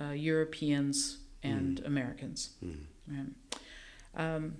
[0.00, 2.50] uh, Europeans and Americans.
[2.62, 2.84] Mhm.
[3.08, 3.32] Right.
[4.14, 4.56] Um,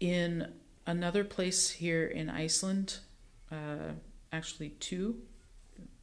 [0.00, 0.52] in
[0.86, 2.98] another place here in Iceland,
[3.50, 3.92] uh,
[4.32, 5.20] actually two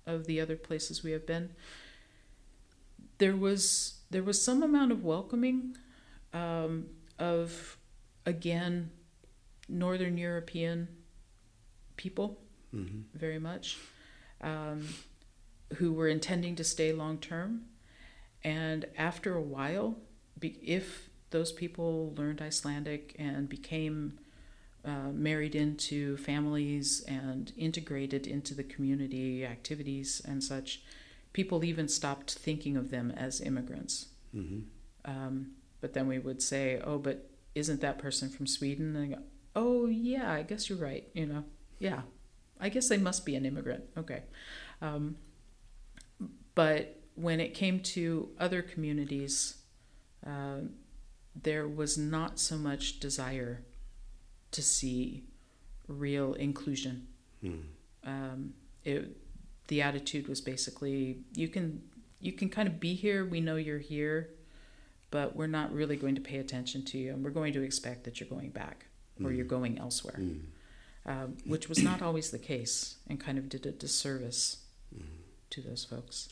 [0.05, 1.49] of the other places we have been,
[3.17, 5.75] there was there was some amount of welcoming
[6.33, 6.87] um,
[7.19, 7.77] of
[8.25, 8.89] again
[9.67, 10.87] Northern European
[11.97, 12.37] people
[12.73, 13.03] Mhm.
[13.13, 13.77] very much,
[14.41, 14.87] um,
[15.75, 17.63] who were intending to stay long term.
[18.43, 19.97] And after a while,
[20.39, 24.19] be, if those people learned Icelandic and became
[24.85, 30.81] uh, married into families and integrated into the community activities and such,
[31.33, 34.07] people even stopped thinking of them as immigrants.
[34.33, 34.63] Mhm.
[35.03, 35.51] Um,
[35.81, 39.21] but then we would say, "Oh, but isn't that person from Sweden?" And go,
[39.55, 41.09] "Oh, yeah, I guess you're right.
[41.13, 41.43] You know,
[41.79, 42.03] yeah,
[42.59, 44.23] I guess they must be an immigrant." Okay,
[44.81, 45.17] um,
[46.57, 46.81] but
[47.15, 49.57] when it came to other communities,
[50.25, 50.61] uh,
[51.43, 53.63] there was not so much desire
[54.51, 55.23] to see
[55.87, 56.95] real inclusion.
[57.43, 57.63] Mhm.
[58.03, 58.53] Um,
[58.83, 59.17] it,
[59.67, 61.65] the attitude was basically, "You can
[62.19, 63.19] you can kind of be here.
[63.25, 64.19] We know you're here."
[65.09, 68.03] but we're not really going to pay attention to you, and we're going to expect
[68.03, 68.87] that you're going back
[69.23, 70.41] or you're going elsewhere, Mhm.
[71.05, 75.05] um, which was not always the case, and kind of did a disservice Mhm.
[75.51, 76.27] to those folks.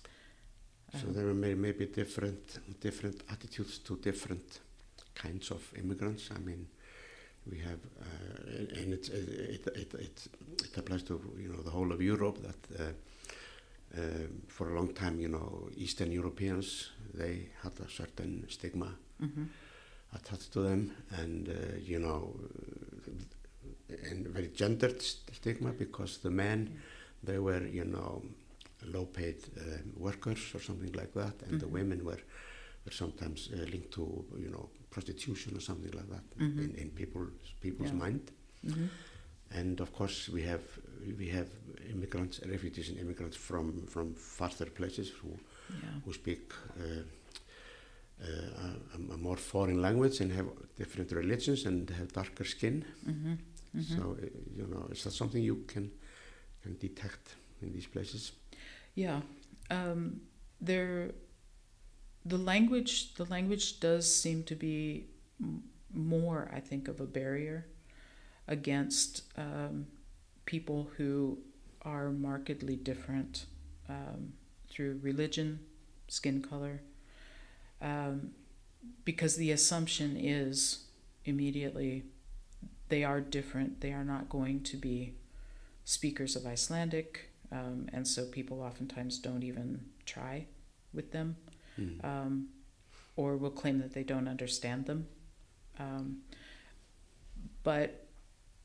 [0.93, 4.59] So there may, maybe different different attitudes to different
[5.13, 6.29] kinds of immigrants.
[6.35, 6.67] I mean,
[7.51, 10.27] we have, uh, and- it, it, it,
[10.63, 12.91] it applies to you know the whole of Europe that uh,
[13.97, 14.01] uh,
[14.47, 19.47] for a long time you know Eastern Europeans they had a certain stigma mhm,
[20.13, 22.35] attached to them, and uh, you know,
[24.09, 26.79] and very gendered stigma because the men
[27.23, 28.21] they were you know
[28.93, 31.71] low-paid um, workers or something like that, and the Mhm.
[31.73, 32.21] women were
[32.85, 36.59] were sometimes uh, linked to you know prostitution or something like that Mhm.
[36.63, 37.99] in, in people's people's Yeah.
[37.99, 38.31] mind.
[38.63, 38.89] mhm,
[39.51, 40.63] And of course, we have
[41.17, 41.47] we have
[41.89, 47.03] immigrants, refugees, and immigrants from from farther places who yeah, who speak uh,
[48.21, 48.27] uh,
[48.95, 52.85] a, a more foreign language and have different religions and have darker skin.
[53.07, 53.37] mhm,
[53.73, 53.83] mhm.
[53.95, 54.25] So uh,
[54.57, 55.91] you know, is that something you can
[56.63, 58.31] can detect in these places?
[58.95, 59.21] Yeah,
[59.69, 60.21] um,
[60.61, 61.11] there.
[62.25, 65.05] The language, the language does seem to be
[65.93, 67.67] more, I think, of a barrier
[68.47, 69.87] against um,
[70.45, 71.37] people who
[71.83, 73.45] are markedly different
[73.89, 74.33] um,
[74.69, 75.59] through religion,
[76.07, 76.81] skin color,
[77.81, 78.31] um,
[79.03, 80.85] because the assumption is
[81.25, 82.03] immediately
[82.89, 83.81] they are different.
[83.81, 85.15] They are not going to be
[85.85, 90.45] speakers of Icelandic, um, and so people oftentimes don't even try
[90.93, 91.35] with them,
[91.79, 92.03] Mm.
[92.05, 92.47] um,
[93.17, 95.07] or will claim that they don't understand them.
[95.77, 96.21] Um,
[97.63, 98.07] but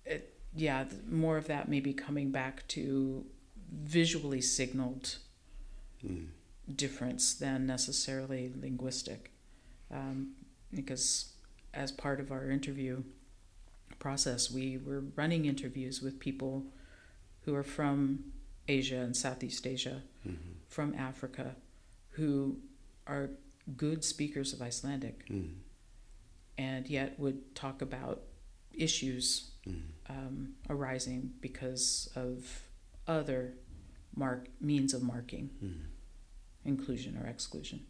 [0.05, 3.25] it, yeah, more of that may be coming back to
[3.73, 5.17] visually signaled
[6.05, 6.29] Mm.
[6.77, 9.33] difference than necessarily linguistic.
[9.91, 10.35] Um,
[10.73, 11.33] because
[11.75, 13.03] as part of our interview
[13.99, 16.65] process, we were running interviews with people
[17.45, 18.33] who are from
[18.71, 20.55] Asia and Southeast Asia, Mhm.
[20.69, 21.57] from Africa,
[22.11, 22.61] who
[23.07, 23.31] are
[23.77, 25.55] good speakers of Icelandic Mm.
[26.59, 28.23] and yet would talk about
[28.73, 29.83] issues Mm.
[30.09, 32.69] um, arising because of
[33.07, 33.55] other
[34.15, 35.87] mark means of marking Mm.
[36.65, 37.87] inclusion or exclusion.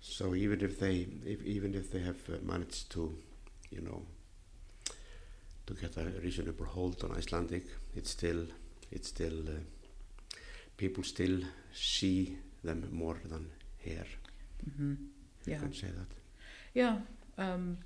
[0.00, 3.16] So even if they, if, even if they have uh, managed to,
[3.70, 4.06] you know,
[5.66, 8.46] to get a reasonable hold on Icelandic, it's still,
[8.90, 9.60] it's still, uh,
[10.76, 11.40] people still
[11.72, 14.06] see them more than here.
[14.76, 14.94] hmm
[15.46, 15.60] You Yeah.
[15.60, 16.08] can say that.
[16.74, 16.96] Yeah,
[17.38, 17.78] um,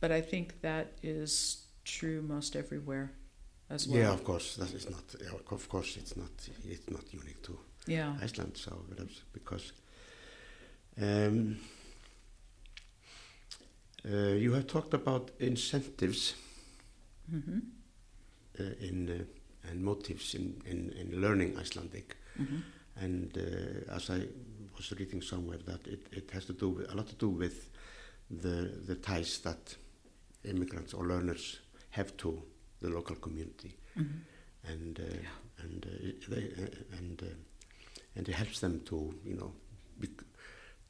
[0.00, 3.10] but I think that is true most everywhere
[3.70, 3.98] as well.
[3.98, 4.56] Yeah, of course.
[4.56, 5.14] That is not.
[5.50, 6.30] Of course, it's not.
[6.64, 8.14] It's not unique to Yeah.
[8.22, 8.56] Iceland.
[8.56, 9.72] So that's because
[11.00, 11.56] um,
[14.04, 16.34] uh, you have talked about incentives
[17.30, 17.58] hmm
[18.60, 22.60] uh, in uh, and motives in, in, in learning Icelandic, hmm
[22.96, 24.20] and uh, as I
[24.76, 27.68] was reading somewhere that it, it has to do with, a lot to do with
[28.30, 29.76] the the ties that
[30.44, 31.60] immigrants or learners
[31.90, 32.42] have to
[32.80, 33.74] the local community.
[33.94, 34.04] hmm
[34.68, 35.64] and uh, Yeah.
[35.64, 37.26] and uh, it- they uh, and uh,
[38.16, 39.52] and it helps them to you know
[40.00, 40.24] bec-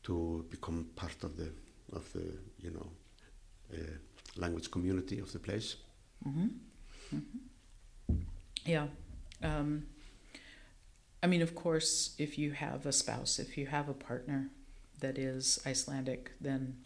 [0.02, 1.50] to become part of the
[1.92, 2.90] of the you know
[3.74, 3.96] uh,
[4.36, 5.76] language community of the place.
[6.24, 6.46] Hmm
[7.10, 7.20] hmm
[8.64, 8.86] Yeah.
[9.42, 9.86] Um,
[11.22, 14.50] I mean, of course, if you have a spouse, if you have a partner
[15.00, 16.76] that is Icelandic, then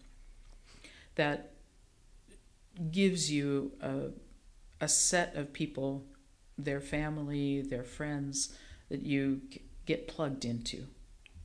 [1.16, 1.52] that
[2.90, 4.10] gives you a,
[4.80, 6.04] a set of people,
[6.56, 8.56] their family, their friends,
[8.88, 9.42] that you
[9.86, 10.86] get plugged into,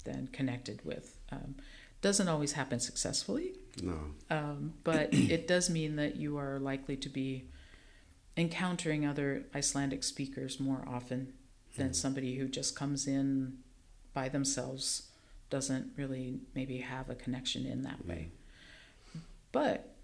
[0.04, 1.18] then connected with.
[1.32, 1.56] Um,
[2.02, 3.98] doesn't always happen successfully, No,
[4.30, 7.46] um, but it does mean that you are likely to be
[8.38, 11.34] encountering other Icelandic speakers more often
[11.78, 13.58] than somebody who just comes in
[14.14, 15.10] by themselves,
[15.50, 18.30] doesn't really maybe have a connection in that way.
[19.52, 19.96] But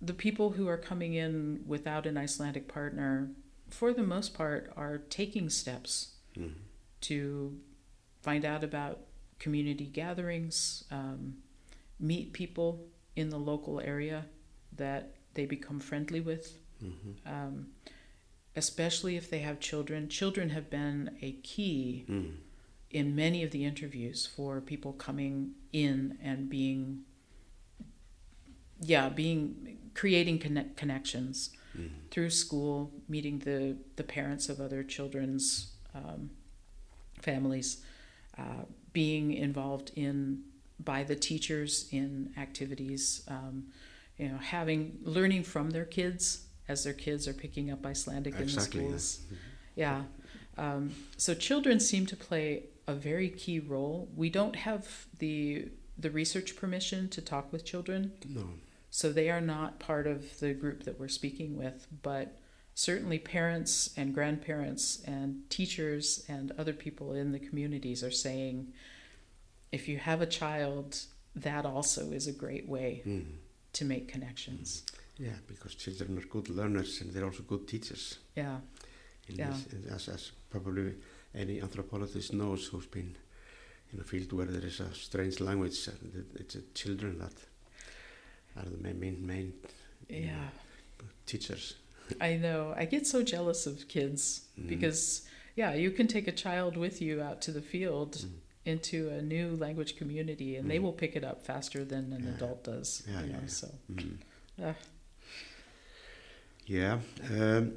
[0.00, 3.30] the people who are coming in without an Icelandic partner,
[3.68, 6.54] for the most part, are taking steps Mhm.
[7.02, 7.60] to
[8.22, 9.06] find out about
[9.38, 11.42] community gatherings, um,
[11.98, 14.26] meet people in the local area
[14.72, 17.16] that they become friendly with, Mhm.
[17.26, 17.72] um,
[18.56, 20.08] especially if they have children.
[20.08, 22.36] Children have been a key Mm.
[22.90, 27.04] in many of the interviews for people coming in and being,
[28.80, 32.10] yeah, being creating connect, connections Mhm.
[32.10, 36.30] through school, meeting the, the parents of other children's um,
[37.20, 37.82] families,
[38.36, 40.44] uh, being involved in
[40.80, 43.72] by the teachers in activities, um,
[44.16, 48.84] you know, having learning from their kids as their kids are picking up Icelandic Exactly,
[48.84, 49.26] in the schools.
[49.74, 50.02] Yeah.
[50.56, 54.08] Um, so children seem to play a very key role.
[54.16, 55.68] We don't have the
[56.00, 58.50] the research permission to talk with children, No.
[58.88, 62.38] so they are not part of the group that we're speaking with, but
[62.76, 68.72] certainly parents and grandparents and teachers and other people in the communities are saying
[69.72, 71.00] if you have a child,
[71.34, 73.24] that also is a great way Mm.
[73.72, 74.84] to make connections.
[75.18, 78.18] Yeah, because children are good learners and they're also good teachers.
[78.36, 78.58] Yeah.
[79.28, 79.50] In Yeah.
[79.50, 80.94] this, as, as probably
[81.34, 83.16] any anthropologist knows who's been
[83.92, 87.32] in a field where there is a strange language, and it's the children that
[88.56, 89.52] are the main, main,
[90.08, 90.48] you know,
[91.26, 91.74] teachers.
[92.20, 92.74] I know.
[92.76, 94.68] I get so jealous of kids Mhm.
[94.68, 95.22] because
[95.56, 98.30] yeah, you can take a child with you out to the field Mm.
[98.64, 100.82] into a new language community and they Mm.
[100.82, 102.34] will pick it up faster than an Yeah.
[102.34, 103.02] adult does.
[103.06, 103.46] Yeah, you yeah, know, yeah.
[103.48, 104.16] so Mm.
[104.62, 104.74] Ah.
[106.68, 106.98] Yeah,
[107.30, 107.72] um,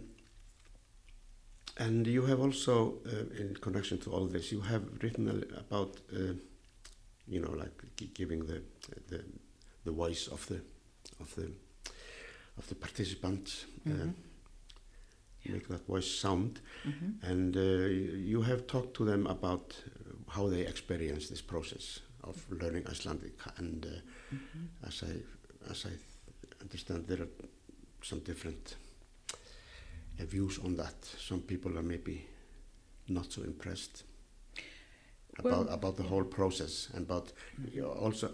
[1.78, 6.34] and you have also, uh, in connection to all this, you have written about, uh,
[7.28, 7.72] you know, like
[8.14, 8.62] giving the,
[9.08, 9.24] the
[9.86, 10.60] the voice of the
[11.22, 11.50] of the
[12.58, 14.14] of the participants, uh, Mhm.
[15.44, 15.54] Yeah.
[15.54, 17.24] make that voice sound, Mhm.
[17.24, 17.62] and uh,
[18.32, 19.76] you have talked to them about
[20.28, 23.90] how they experience this process of learning Icelandic, and uh,
[24.36, 24.68] Mhm.
[24.88, 25.24] as I
[25.72, 25.92] as I
[26.62, 27.30] understand, there are
[28.04, 28.76] some different
[30.26, 31.06] views on that.
[31.20, 32.26] Some people are maybe
[33.08, 34.04] not so impressed.
[35.38, 37.32] about Well- about the whole process and about
[37.74, 38.28] you know, also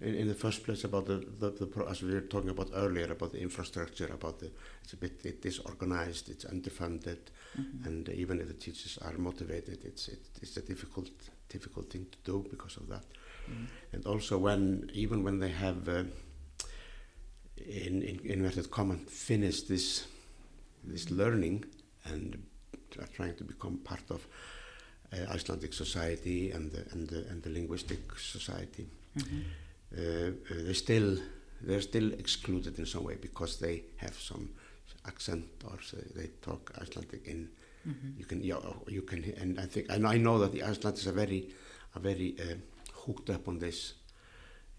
[0.00, 2.70] in, in the first place about the, the, the pro- as we were talking about
[2.74, 4.50] earlier about the infrastructure about the
[4.82, 7.18] it's a bit it disorganized it's underfunded
[7.56, 7.86] Mhm.
[7.86, 11.10] and even if the teachers are motivated it's it, it's a difficult
[11.48, 13.04] difficult thing to do because of that
[13.48, 13.66] Mhm.
[13.92, 16.04] and also when even when they have uh,
[17.56, 20.06] in, in inverted comma finished this
[20.84, 21.64] this learning
[22.04, 22.42] and
[22.98, 24.26] are trying to become part of
[25.12, 29.42] uh, Icelandic society and the, and the, and the linguistic society Mhm.
[29.96, 31.18] uh, uh, they still
[31.62, 34.48] they're still excluded in some way because they have some
[35.06, 35.78] accent or
[36.14, 37.48] they talk Icelandic in
[37.86, 38.18] Mhm.
[38.18, 41.12] you can yeah, you can and I think and I know that the Icelanders are
[41.24, 41.48] very
[41.94, 42.56] are very uh,
[43.06, 43.94] hooked up on this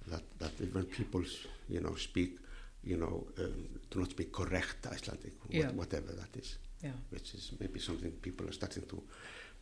[0.08, 1.24] that that when people
[1.70, 2.38] you know speak
[2.84, 6.98] you know um, do not speak correct Icelandic what, whatever that is Yeah.
[7.10, 9.04] which is maybe something people are starting to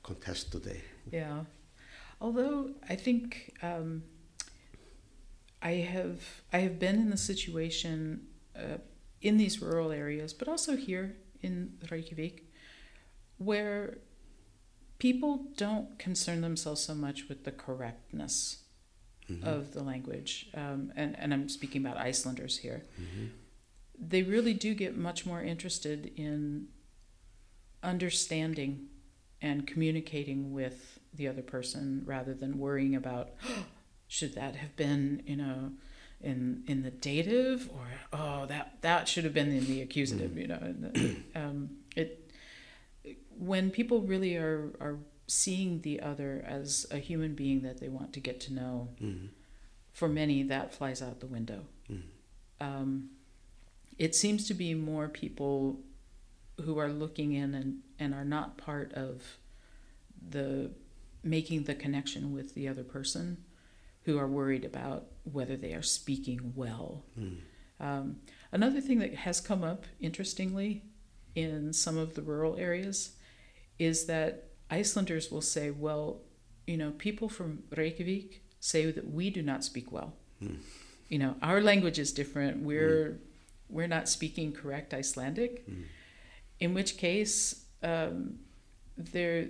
[0.03, 1.43] contest today Yeah.
[2.21, 4.03] Although I think um,
[5.61, 8.79] I have I have been in the situation uh,
[9.21, 12.43] in these rural areas, but also here in Reykjavik,
[13.37, 13.97] where
[14.97, 18.63] people don't concern themselves so much with the correctness
[19.29, 19.43] Mhm.
[19.43, 22.83] of the language, um, and and I'm speaking about Icelanders here.
[22.99, 23.29] Mhm.
[23.99, 26.67] They really do get much more interested in
[27.83, 28.87] understanding
[29.41, 33.31] and communicating with the other person rather than worrying about
[34.07, 35.71] should that have been you know
[36.21, 40.47] in in the dative or oh that that should have been in the accusative you
[40.47, 40.75] know
[41.35, 42.29] um, it
[43.37, 44.97] when people really are are
[45.29, 49.29] seeing the other as a human being that they want to get to know Mhm.
[49.93, 52.01] for many that flies out the window Mhm.
[52.59, 53.09] um,
[53.97, 55.83] it seems to be more people
[56.61, 59.37] who are looking in and, and are not part of
[60.29, 60.71] the
[61.23, 63.37] making the connection with the other person
[64.03, 67.03] who are worried about whether they are speaking well.
[67.17, 67.37] Mhm.
[67.79, 68.21] Um,
[68.51, 70.83] another thing that has come up interestingly
[71.35, 73.15] in some of the rural areas
[73.77, 76.21] is that Icelanders will say, well,
[76.67, 80.13] you know, people from Reykjavik say that we do not speak well.
[80.39, 80.55] Hmm.
[81.07, 82.61] You know, our language is different.
[82.63, 83.19] We're
[83.69, 85.67] we're not speaking correct Icelandic.
[85.67, 85.83] Mhm.
[86.59, 88.39] In which case, um,
[88.97, 89.47] there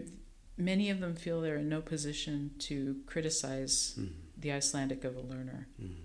[0.57, 4.11] many of them feel they're in no position to criticize Mhm.
[4.37, 5.95] the Icelandic of a learner Mhm.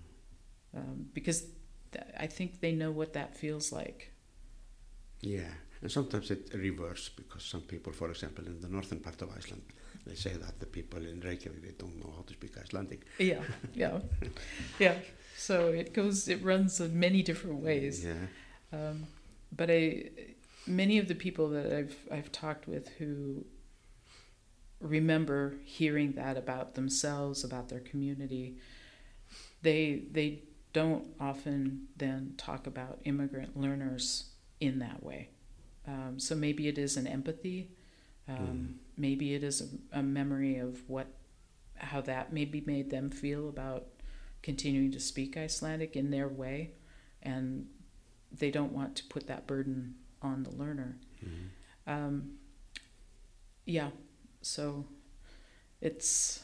[0.73, 1.41] um, because
[1.91, 4.11] th- I think they know what that feels like.
[5.21, 9.29] Yeah, and sometimes it reverse because some people, for example, in the northern part of
[9.35, 9.63] Iceland,
[10.05, 13.01] they say that the people in Reykjavik they don't know how to speak Icelandic.
[13.19, 13.41] Yeah,
[13.73, 13.99] yeah,
[14.79, 14.95] yeah.
[15.37, 18.05] So it goes, it runs in many different ways.
[18.05, 18.13] Yeah.
[18.71, 19.07] Um,
[19.55, 20.09] but I,
[20.67, 23.45] many of the people that I've I've talked with who
[24.79, 28.57] remember hearing that about themselves, about their community,
[29.61, 35.29] they they don't often then talk about immigrant learners in that way.
[35.87, 37.71] Um, so maybe it is an empathy.
[38.27, 39.61] Um, Maybe it is
[39.93, 41.07] a, a memory of what
[41.75, 43.87] how that maybe made them feel about
[44.41, 46.71] continuing to speak Icelandic in their way,
[47.21, 47.67] and
[48.31, 50.97] they don't want to put that burden on the learner.
[51.23, 51.49] Mhm.
[51.87, 52.37] Um,
[53.65, 53.89] yeah,
[54.41, 54.85] so
[55.81, 56.43] it's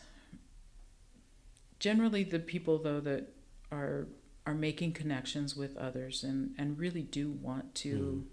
[1.80, 3.28] generally the people though that
[3.72, 4.08] are
[4.46, 8.31] are making connections with others and and really do want to Mhm.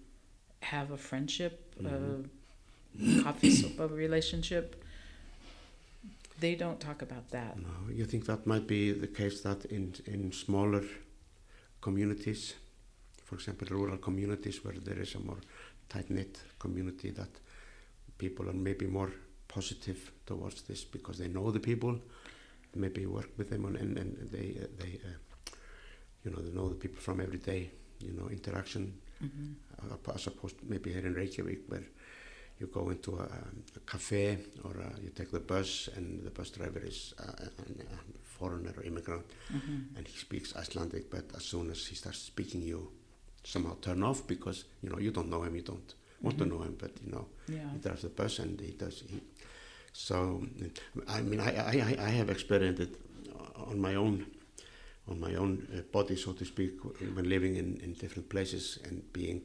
[0.60, 2.24] Have a friendship, Mhm.
[2.98, 4.82] a coffee sopa relationship.
[6.40, 7.56] They don't talk about that.
[7.56, 10.84] No, you think that might be the case that in in smaller
[11.80, 12.54] communities,
[13.24, 15.40] for example, rural communities where there is a more
[15.88, 17.30] tight knit community, that
[18.18, 19.10] people are maybe more
[19.48, 21.98] positive towards this because they know the people,
[22.74, 25.50] maybe work with them, on, and and they uh, they uh,
[26.24, 29.52] you know they know the people from everyday you know interaction hmm
[29.92, 31.84] uh, as opposed maybe here in Reykjavik where
[32.60, 33.22] you go into a,
[33.76, 37.48] a cafe or uh you take the bus and the bus driver is uh, a,
[37.96, 42.18] a foreigner or immigrant hmm and he speaks Icelandic but as soon as he starts
[42.18, 42.90] speaking you
[43.44, 46.42] somehow turn off because you know you don't know him you don't want Mhm.
[46.42, 47.70] to know him but you know Yeah.
[47.72, 49.20] he drives the bus and he does he
[49.92, 50.42] so
[51.06, 52.94] I mean I, I, I- I have experienced it
[53.70, 54.26] on my own
[55.10, 56.72] on my own uh, body so to speak
[57.14, 59.40] when living in, in different places and being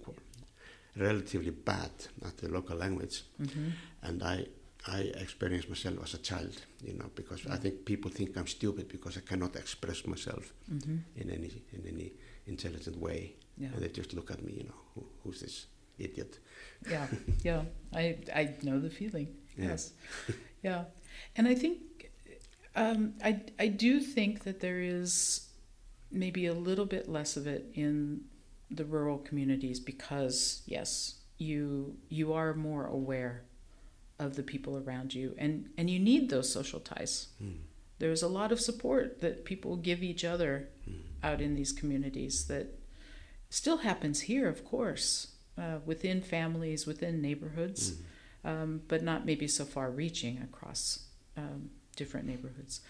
[0.95, 1.91] relatively bad
[2.26, 3.70] at the local language hmm
[4.03, 4.45] and I
[4.86, 8.88] I experienced myself as a child you know because I think people think I'm stupid
[8.89, 12.11] because I cannot express myself hmm in any in any
[12.47, 13.70] intelligent way Yeah.
[13.74, 16.39] and they just look at me you know Who, who's this idiot
[16.89, 17.07] Yeah.
[17.43, 17.61] Yeah.
[17.93, 19.28] I I know the feeling.
[19.57, 19.70] Yeah.
[19.70, 19.93] Yes.
[20.64, 20.84] Yeah.
[21.38, 21.78] And I think
[22.76, 23.32] Um, I
[23.66, 25.41] I do think that there is
[26.14, 28.22] maybe a little bit less of it in
[28.72, 33.43] the rural communities because yes, you you are more aware
[34.20, 37.28] of the people around you and and you need those social ties.
[37.43, 37.57] Mm.
[37.99, 41.01] There's a lot of support that people give each other Mm.
[41.24, 42.68] out in these communities that
[43.49, 48.49] still happens here, of course, uh, within families, within neighborhoods, Mm.
[48.49, 51.05] um, but not maybe so far reaching across
[51.38, 52.82] um, different neighborhoods.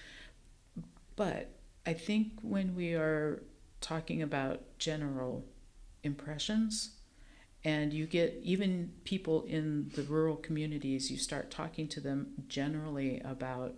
[1.16, 1.50] But
[1.86, 3.44] I think when we are
[3.82, 5.46] talking about general
[6.04, 6.92] impressions,
[7.66, 13.22] and you get even people in the rural communities, you start talking to them generally
[13.24, 13.76] about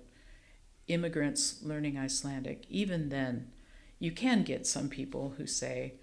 [0.88, 3.52] immigrants learning Icelandic, even then,
[4.00, 5.94] you can get some people who say,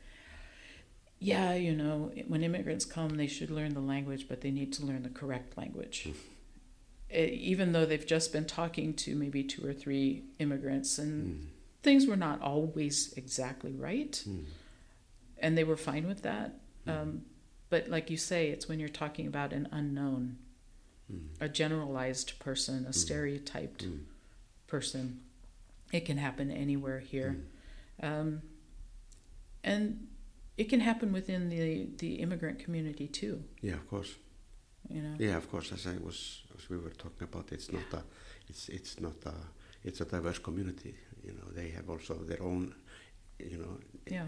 [1.19, 4.85] yeah, you know, when immigrants come, they should learn the language, but they need to
[4.85, 6.09] learn the correct language.
[7.11, 11.47] Eh, even though they've just been talking to maybe two or three immigrants, and Mm.
[11.83, 14.45] Things were not always exactly right, Mm.
[15.39, 16.61] and they were fine with that.
[16.87, 16.91] Mm.
[17.03, 17.25] Um,
[17.71, 20.39] but like you say, it's when you're talking about an unknown,
[21.13, 21.29] Mm.
[21.41, 24.05] a generalized person, a stereotyped Mm.
[24.67, 25.21] person.
[25.93, 27.37] It can happen anywhere here.
[28.01, 28.07] Mm.
[28.09, 28.43] Um,
[29.65, 30.09] and
[30.57, 34.15] it can happen within the, the immigrant community too, Yeah, of course.
[34.89, 35.17] you know?
[35.19, 35.73] Yeah, of course.
[35.73, 38.03] As I was, as we were talking about, it's not a,
[38.49, 39.35] it's it's not a,
[39.85, 40.95] it's a diverse community.
[41.25, 42.75] You know, they have also their own,
[43.39, 43.79] you know,
[44.11, 44.25] Yeah,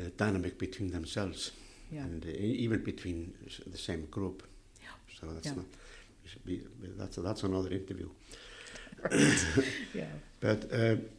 [0.00, 1.52] uh, dynamic between themselves,
[1.90, 2.02] yeah.
[2.04, 2.28] and uh,
[2.64, 3.32] even between
[3.66, 4.42] the same group.
[5.20, 5.66] So that's not.
[6.44, 6.62] be-
[6.98, 8.08] That's that's another interview.
[9.94, 10.04] yeah.
[10.40, 10.96] But uh,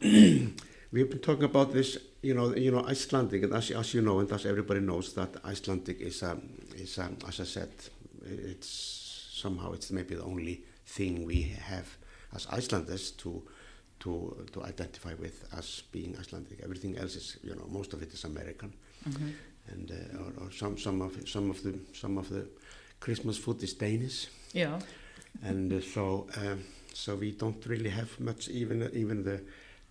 [0.92, 4.20] we've been talking about this, you know, you know, Icelandic, and as, as you know,
[4.20, 6.38] and as everybody knows, that Icelandic is, a,
[6.74, 7.70] is a, as I said,
[8.24, 8.68] it's
[9.32, 11.96] somehow it's maybe the only thing we have
[12.34, 13.42] as Icelanders to
[14.02, 16.60] to to identify with as being Icelandic.
[16.62, 18.72] Everything else is, you know, most of it is American,
[19.04, 19.30] hmm
[19.72, 22.46] and uh, or, or some some of some of the some of the
[23.00, 24.28] Christmas food is Danish.
[24.54, 24.80] Yeah,
[25.42, 29.40] and uh, so um, so we don't really have much even even the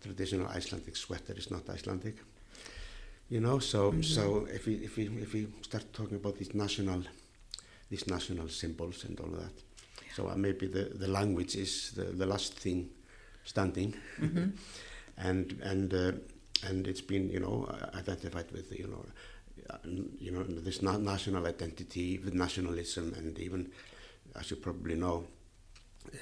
[0.04, 2.16] traditional Icelandic sweater is not Icelandic.
[3.30, 4.04] You know so Mhm.
[4.04, 7.04] so if we if we if we start talking about these national
[7.90, 9.54] these national symbols and all of that.
[10.16, 12.90] So uh, maybe the the language is the, the last thing
[13.44, 14.50] standing hmm
[15.18, 16.12] and and uh,
[16.68, 19.06] and it's been you know identified with you know
[19.70, 19.78] uh,
[20.20, 23.70] you know this national identity with nationalism and even
[24.36, 25.26] as you probably know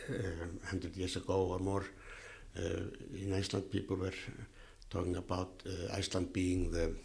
[0.10, 1.86] uh, 100 years ago or more
[2.58, 2.82] uh,
[3.16, 4.14] in Iceland people were
[4.90, 6.96] talking about uh, Iceland being the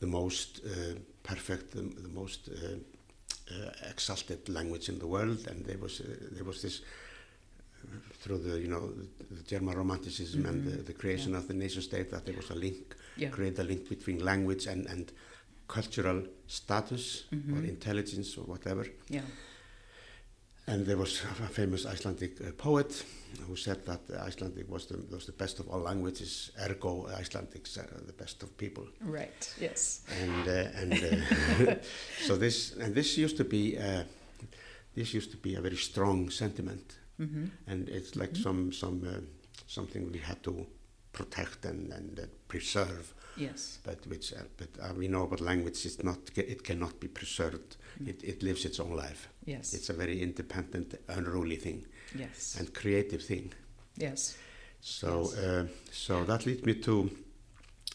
[0.00, 2.76] the most uh, perfect the, the most uh,
[3.88, 5.46] exalted language in the world.
[5.48, 6.02] And there was
[6.32, 6.80] there was this
[8.20, 8.92] through the you know
[9.30, 11.38] the German romanticism and the, the creation Yeah.
[11.38, 13.30] of the nation state that there was a link yeah.
[13.30, 15.12] create a link between language and, and
[15.68, 17.68] cultural status or Mhm.
[17.68, 19.22] intelligence or whatever Yeah,
[20.68, 23.04] and there was a famous Icelandic uh, poet
[23.46, 27.84] who said that Icelandic was the, was the best of all languages ergo Icelandic's uh,
[28.06, 29.54] the best of people right.
[29.60, 30.02] Yes.
[30.22, 31.74] and uh, and uh,
[32.26, 34.02] so this and this used to be uh,
[34.94, 38.42] this used to be a very strong sentiment hmm and it's like Mhm.
[38.42, 39.20] some some uh,
[39.66, 40.66] something we had to
[41.12, 43.78] protect and and uh, preserve Yes.
[43.84, 47.76] but which uh, but uh, we know about language it's not it cannot be preserved
[48.00, 48.08] Mm.
[48.08, 49.72] it, it lives its own life Yes.
[49.74, 52.56] it's a very independent unruly thing yes.
[52.58, 53.52] and creative thing
[53.96, 54.36] yes.
[54.80, 55.34] so Yes.
[55.44, 57.10] uh, so that leads me to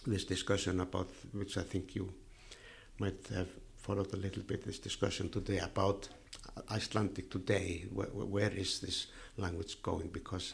[0.08, 2.12] this discussion about which I think you
[3.00, 6.10] might have followed a little bit this discussion today about
[6.70, 10.54] Icelandic today where, where is this language going because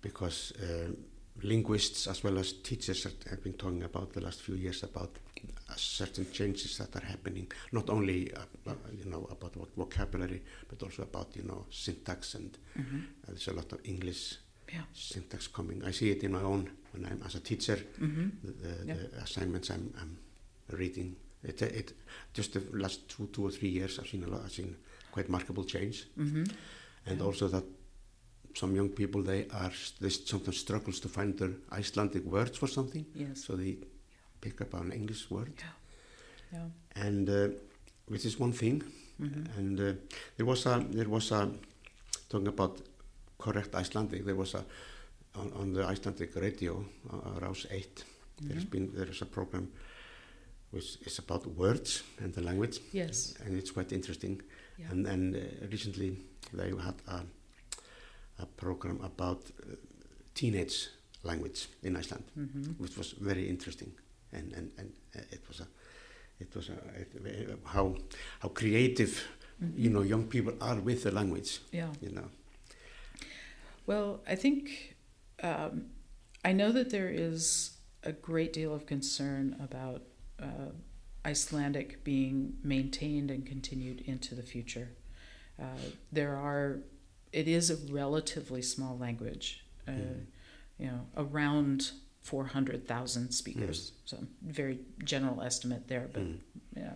[0.00, 0.90] because uh,
[1.42, 5.10] linguists as well as teachers have- been talking about the last few years about
[5.76, 11.02] certain changes that are happening not only uh, uh, you know about vocabulary but also
[11.02, 14.36] about you know syntax and hmm uh, there's a lot of English
[14.72, 14.84] Yeah.
[14.92, 15.82] syntax coming.
[15.84, 17.78] I see it in my own when I'm as a teacher.
[17.98, 20.18] hmm The, the, the assignments I'm, I'm
[20.78, 21.16] reading.
[21.42, 21.92] It, it
[22.34, 24.42] just the last two two or three years I've seen a lot.
[24.44, 24.76] I've seen
[25.18, 26.44] quite remarkable change, hmm
[27.06, 27.26] and Yeah.
[27.26, 27.64] also that
[28.54, 33.04] some young people they are they sometimes struggles to find their Icelandic words for something,
[33.14, 33.44] Yes.
[33.44, 33.78] so they
[34.40, 35.72] pick up an English word, Yeah.
[36.52, 37.04] Yeah.
[37.06, 37.48] and uh,
[38.08, 38.82] which is one thing.
[39.18, 39.92] hmm And uh,
[40.36, 41.50] there was a there was a
[42.28, 42.80] talking about
[43.38, 44.24] correct Icelandic.
[44.24, 44.64] There was a
[45.34, 48.04] on, on the Icelandic radio, uh, Rouse Eight.
[48.48, 48.70] There's Mhm.
[48.70, 49.68] been there is a program
[50.72, 53.34] which is about words and the language, Yes.
[53.44, 54.42] and it's quite interesting.
[54.78, 54.90] Yeah.
[54.90, 56.16] And and uh, recently
[56.52, 57.20] they had a
[58.42, 59.74] a program about uh,
[60.34, 60.88] teenage
[61.22, 63.92] language in Iceland, hmm which was very interesting,
[64.32, 65.66] and and, and uh, it was a
[66.40, 67.96] it was a, it, how
[68.40, 69.12] how creative
[69.76, 71.92] you know young people are with the language, Yeah.
[72.00, 72.28] you know.
[73.86, 74.94] Well, I think
[75.42, 75.86] um,
[76.44, 77.70] I know that there is
[78.04, 80.02] a great deal of concern about
[80.42, 80.70] uh,
[81.28, 84.88] Icelandic being maintained and continued into the future.
[85.60, 85.64] Uh,
[86.10, 86.78] there are,
[87.32, 90.26] it is a relatively small language, uh, Mm.
[90.78, 91.90] you know, around
[92.22, 93.92] 400,000 speakers.
[94.06, 96.38] So, very general estimate there, but Mm.
[96.76, 96.94] yeah,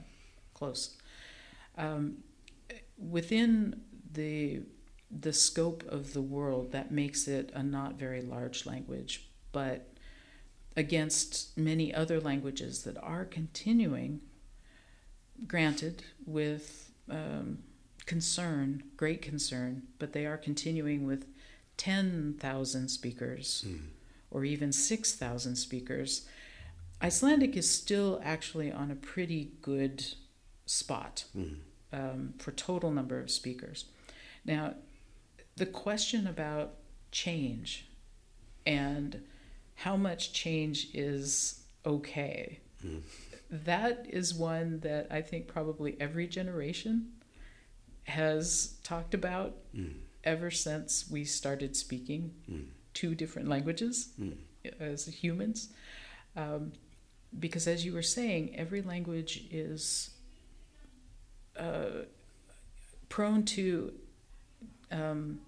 [0.55, 0.97] close.
[1.77, 2.25] Um,
[2.99, 4.63] within the
[5.21, 9.92] the scope of the world, that makes it a not very large language, but
[10.77, 14.21] against many other languages that are continuing,
[15.47, 17.59] granted with um,
[18.07, 21.27] concern, great concern, but they are continuing with
[21.77, 23.81] 10,000 speakers Mm.
[24.31, 26.27] or even 6,000 speakers.
[27.03, 30.05] Icelandic is still actually on a pretty good
[30.67, 31.59] spot Mm.
[31.93, 33.87] um, for total number of speakers.
[34.45, 34.75] Now,
[35.57, 36.75] the question about
[37.11, 37.87] change
[38.65, 39.23] and
[39.75, 43.03] how much change is okay, Mm.
[43.51, 47.13] that is one that I think probably every generation
[48.05, 49.95] has talked about Mm.
[50.25, 52.67] ever since we started speaking Mm.
[52.95, 54.37] two different languages Mm.
[54.81, 55.69] as humans.
[56.37, 56.73] Um,
[57.39, 60.11] because as you were saying, every language is
[61.57, 62.05] uh,
[63.09, 63.93] prone to
[64.91, 65.41] um,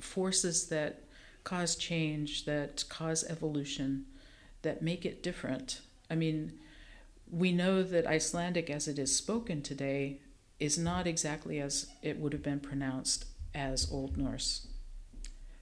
[0.00, 1.02] forces that
[1.46, 4.04] cause change, that cause evolution,
[4.62, 5.80] that make it different.
[6.10, 6.52] I mean,
[7.30, 10.18] we know that Icelandic, as it is spoken today,
[10.58, 14.66] is not exactly as it would have been pronounced as Old Norse.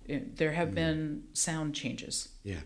[0.09, 0.75] There have Mm.
[0.75, 2.61] been sound changes Yeah.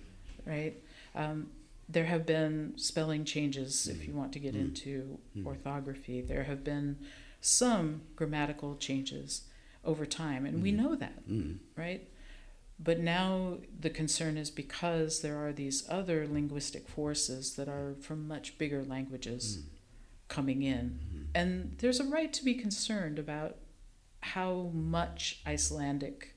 [0.47, 0.75] right?
[1.15, 1.51] Um,
[1.89, 4.07] there have been spelling changes if Mm.
[4.09, 4.61] you want to get Mm.
[4.61, 5.45] into Mm.
[5.47, 6.21] orthography.
[6.21, 6.99] There have been
[7.41, 9.43] some grammatical changes
[9.85, 10.77] over time, and we Mm.
[10.77, 11.59] know that, Mm.
[11.77, 12.09] right?
[12.79, 18.29] But now the concern is because there are these other linguistic forces that are from
[18.29, 19.65] much bigger languages Mm.
[20.29, 21.01] coming in.
[21.13, 21.27] Mm.
[21.35, 23.57] And there's a right to be concerned about
[24.21, 26.35] how much Icelandic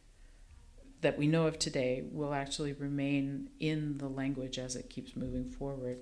[1.01, 5.49] that we know of today will actually remain in the language as it keeps moving
[5.49, 5.99] forward.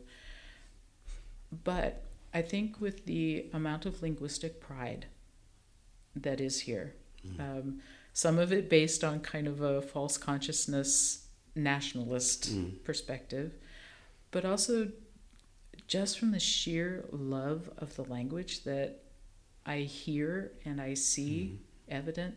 [1.64, 5.08] But I think with the amount of linguistic pride
[6.16, 7.40] that is here, Mm.
[7.40, 7.82] um,
[8.14, 12.84] some of it based on kind of a false consciousness nationalist Mm.
[12.84, 13.53] perspective,
[14.32, 14.91] but also
[15.88, 18.99] just from the sheer love of the language that
[19.66, 21.57] I hear and I see Mm.
[21.93, 22.36] evident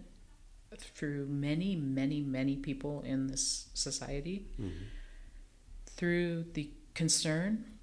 [0.79, 4.73] through many, many, many people in this society, Mm.
[5.87, 7.79] through the concern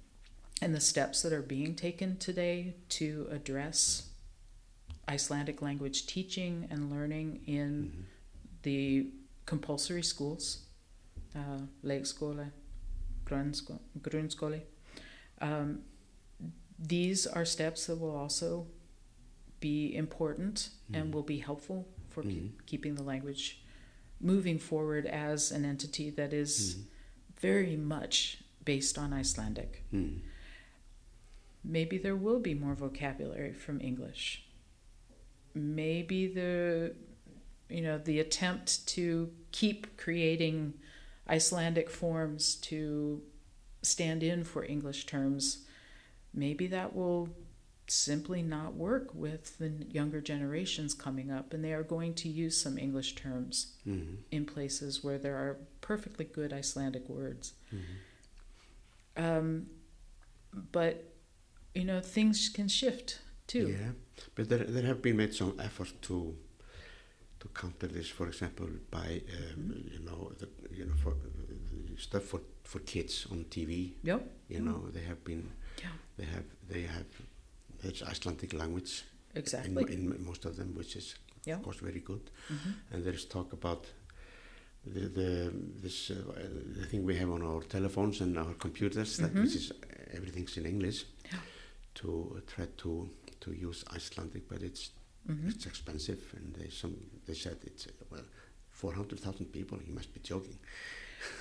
[0.62, 4.09] and the steps that are being taken today to address
[5.10, 8.04] Icelandic language teaching and learning in Mm.
[8.62, 9.10] the
[9.46, 10.66] compulsory schools,
[11.34, 12.50] uh, leikskole.
[15.40, 15.82] Um,
[16.78, 18.66] these are steps that will also
[19.60, 21.12] be important and Mm.
[21.14, 22.66] will be helpful for keep- Mm.
[22.66, 23.62] keeping the language
[24.20, 26.84] moving forward as an entity that is Mm.
[27.40, 29.82] very much based on Icelandic.
[29.92, 30.20] Mm.
[31.64, 34.46] Maybe there will be more vocabulary from English.
[35.54, 36.94] Maybe the
[37.68, 40.74] you know the attempt to keep creating
[41.28, 43.22] Icelandic forms to
[43.82, 45.64] stand in for English terms
[46.34, 47.28] maybe that will
[47.88, 52.60] simply not work with the younger generations coming up and they are going to use
[52.60, 54.18] some English terms Mm.
[54.30, 57.80] in places where there are perfectly good Icelandic words Mm.
[59.16, 59.66] um,
[60.72, 61.04] but
[61.74, 63.92] you know things can shift too Yeah,
[64.34, 66.34] but there, there have been made some effort to
[67.40, 69.94] to counter this, for example, by um, Mm-hmm.
[69.94, 73.92] you know the, you know for uh, stuff for for kids on TV.
[74.02, 74.20] Yep.
[74.48, 75.50] You know they have been
[75.82, 75.92] Yeah.
[76.18, 77.06] they have they have
[77.82, 79.04] it's Icelandic language
[79.34, 81.14] exactly in, in most of them, which is
[81.46, 81.56] Yeah.
[81.56, 82.30] of course very good.
[82.48, 82.74] Mhm.
[82.92, 83.86] And there is talk about
[84.86, 85.50] the, the
[85.82, 86.14] this uh,
[86.80, 89.42] the thing we have on our telephones and our computers that Mhm.
[89.42, 89.72] which is
[90.16, 91.04] everything's in English.
[91.32, 91.38] Yeah.
[91.94, 93.08] To try to
[93.40, 94.90] to use Icelandic, but it's
[95.28, 95.50] Mhm.
[95.54, 96.94] it's expensive, and they some
[97.26, 98.24] they said it's uh, well
[98.70, 99.78] four hundred thousand people.
[99.86, 100.58] You must be joking.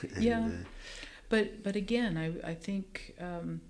[0.15, 0.45] and, Yeah.
[0.47, 0.65] Uh,
[1.29, 3.61] But but again, I I think um,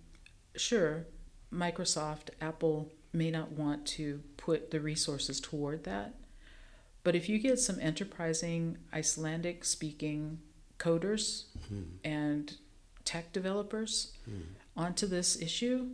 [0.55, 1.05] sure,
[1.51, 6.13] Microsoft, Apple may not want to put the resources toward that,
[7.03, 10.39] but if you get some enterprising Icelandic speaking
[10.77, 11.45] coders
[12.03, 12.57] and
[13.03, 14.13] tech developers
[14.75, 15.89] onto this issue,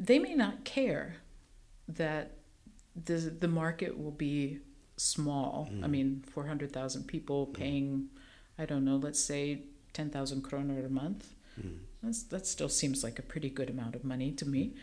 [0.00, 1.16] they may not care
[1.86, 2.38] that
[2.96, 4.58] the the market will be
[4.96, 5.68] small.
[5.70, 5.90] I mm.
[5.90, 7.54] mean, four hundred thousand people mm.
[7.54, 8.08] paying,
[8.58, 11.34] I don't know, let's say ten thousand kroner a month.
[11.60, 11.78] Mm.
[12.02, 14.74] That's, that still seems like a pretty good amount of money to me,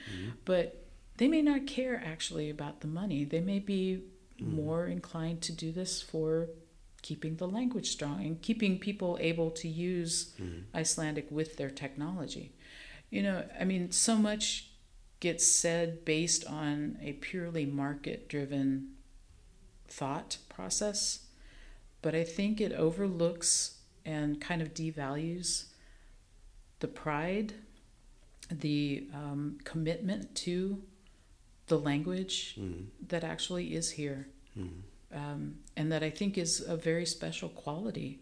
[0.46, 0.86] but
[1.18, 3.26] they may not care actually about the money.
[3.26, 4.04] They may be
[4.40, 6.50] more inclined to do this for
[7.02, 10.36] keeping the language strong and keeping people able to use
[10.76, 12.52] Icelandic with their technology.
[13.10, 14.67] You know, I mean, so much
[15.20, 18.90] gets said based on a purely market driven
[19.88, 21.26] thought process,
[22.02, 25.66] but I think it overlooks and kind of devalues
[26.80, 27.54] the pride,
[28.52, 30.82] the um, commitment to
[31.68, 32.58] the language
[33.08, 34.28] that actually is here,
[35.14, 38.20] um, and that I think is a very special quality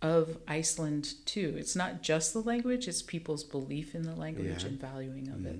[0.00, 1.54] of Iceland too.
[1.58, 4.68] It's not just the language; it's people's belief in the language Yeah.
[4.68, 5.58] and valuing of it.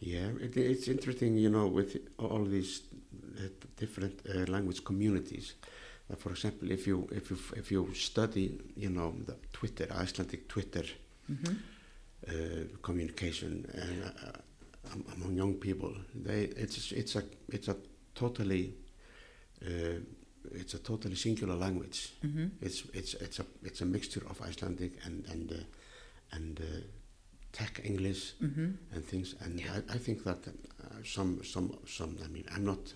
[0.00, 2.82] Yeah, it, it's interesting, you know, with all these
[3.38, 5.54] uh, different uh, language communities.
[6.10, 10.48] Uh, for example, if you if you if you study, you know, the Twitter, Icelandic
[10.48, 10.84] Twitter
[11.26, 11.54] hmm
[12.28, 12.32] uh,
[12.82, 17.76] communication and uh, among young people, they it's it's a it's a
[18.14, 18.74] totally
[19.66, 20.00] uh,
[20.52, 22.12] it's a totally singular language.
[22.22, 26.80] hmm It's it's it's a it's a mixture of Icelandic and and uh, and uh,
[27.52, 29.34] tech English hmm and things.
[29.40, 29.80] And Yeah.
[29.88, 32.16] I, I think that uh, some, some, some.
[32.24, 32.94] I mean, I'm not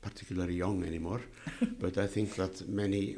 [0.00, 1.20] particularly young anymore,
[1.80, 3.16] but I think that many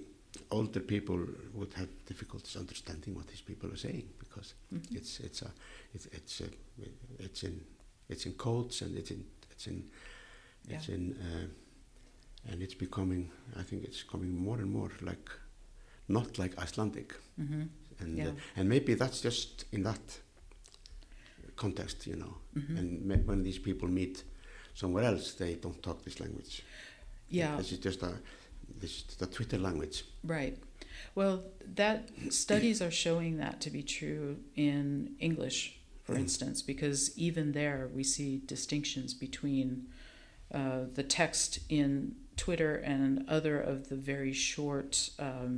[0.51, 1.19] older people
[1.55, 4.97] would have difficulties understanding what these people are saying because Mhm.
[4.97, 5.51] it's it's a
[5.95, 6.49] it's it's a,
[7.19, 7.65] it's in
[8.09, 9.85] it's in codes and it's in it's in
[10.69, 10.95] it's Yeah.
[10.97, 11.47] in uh,
[12.53, 13.31] and it's becoming.
[13.57, 15.31] I think it's coming more and more like
[16.09, 17.63] not like Icelandic hmm
[18.01, 18.29] and Yeah.
[18.33, 20.21] uh, and maybe that's just in that
[21.65, 22.35] context, you know.
[22.55, 22.89] hmm And
[23.29, 24.17] when these people meet
[24.81, 26.55] somewhere else, they don't talk this language.
[27.41, 27.57] Yeah.
[27.59, 28.13] this is just a
[28.81, 29.97] this is the Twitter language.
[30.37, 30.57] Right.
[31.15, 31.35] Well,
[31.81, 31.99] that
[32.31, 34.83] studies are showing that to be true in
[35.29, 35.59] English,
[36.05, 36.21] for Mm.
[36.25, 39.69] instance, because even there we see distinctions between
[40.59, 45.53] uh, the text in Twitter and other of the very short um,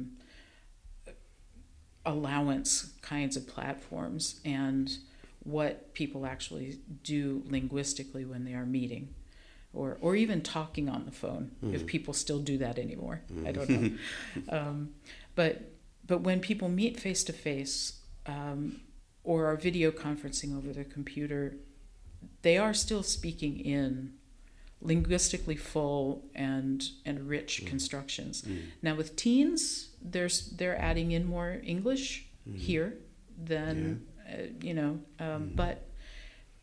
[2.05, 4.98] allowance kinds of platforms and
[5.45, 9.14] what people actually do linguistically when they are meeting
[9.72, 11.86] or, or even talking on the phone if Mhm.
[11.86, 13.55] people still do that anymore i Mm.
[13.55, 13.99] don't know
[14.59, 14.95] um,
[15.34, 15.72] but
[16.07, 18.80] but when people meet face to face um,
[19.24, 21.57] or are video conferencing over the computer
[22.43, 24.12] they are still speaking in
[24.82, 27.66] linguistically full and and rich Mm.
[27.66, 28.59] constructions Mm.
[28.82, 32.56] now with teens there's they're adding in more english Mhm.
[32.56, 32.94] here
[33.43, 35.57] than uh, you know um, Mhm.
[35.57, 35.77] but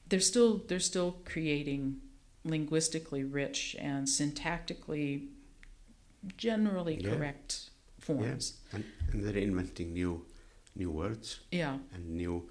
[0.09, 2.01] they're still they're still creating
[2.43, 5.27] linguistically rich and syntactically
[6.37, 7.09] generally Yeah.
[7.15, 7.69] correct
[7.99, 8.57] forms.
[8.71, 10.25] And, and they're inventing new
[10.75, 11.39] new words.
[11.51, 11.77] Yeah.
[11.93, 12.49] And new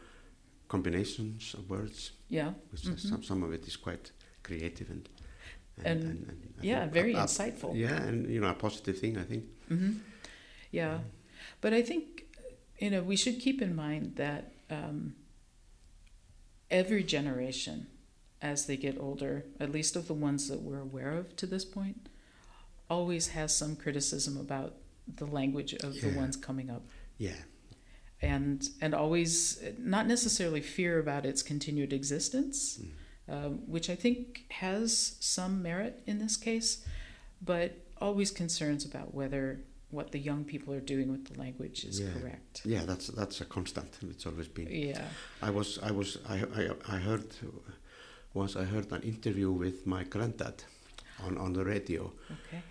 [0.68, 2.52] combinations of words, yeah.
[2.70, 3.08] Which is Mhm.
[3.10, 4.10] some, some of it is quite
[4.42, 5.08] creative and
[5.84, 6.04] And,
[6.60, 7.76] I yeah very a- a- insightful.
[7.76, 9.44] Yeah, and you know a positive thing, I think.
[9.68, 9.92] hmm
[10.72, 11.00] Yeah,
[11.60, 12.04] but I think
[12.80, 15.14] you know we should keep in mind that um,
[16.70, 17.86] every generation,
[18.42, 21.64] as they get older, at least of the ones that we're aware of to this
[21.64, 22.08] point,
[22.88, 24.74] always has some criticism about
[25.16, 26.82] the language of the ones coming up,
[27.18, 27.36] Yeah,
[28.20, 32.92] and and always not necessarily fear about its continued existence, Mm.
[33.32, 36.84] um, which I think has some merit in this case,
[37.40, 39.60] but always concerns about whether
[39.90, 42.12] what the young people are doing with the language is Yeah.
[42.12, 42.62] correct.
[42.64, 43.98] yeah, that's that's a constant.
[44.10, 44.68] It's always been.
[44.70, 45.04] Yeah.
[45.42, 47.24] I was I was I I, I heard
[48.34, 50.64] once I heard an interview with my granddad
[51.24, 52.62] on on the radio Okay.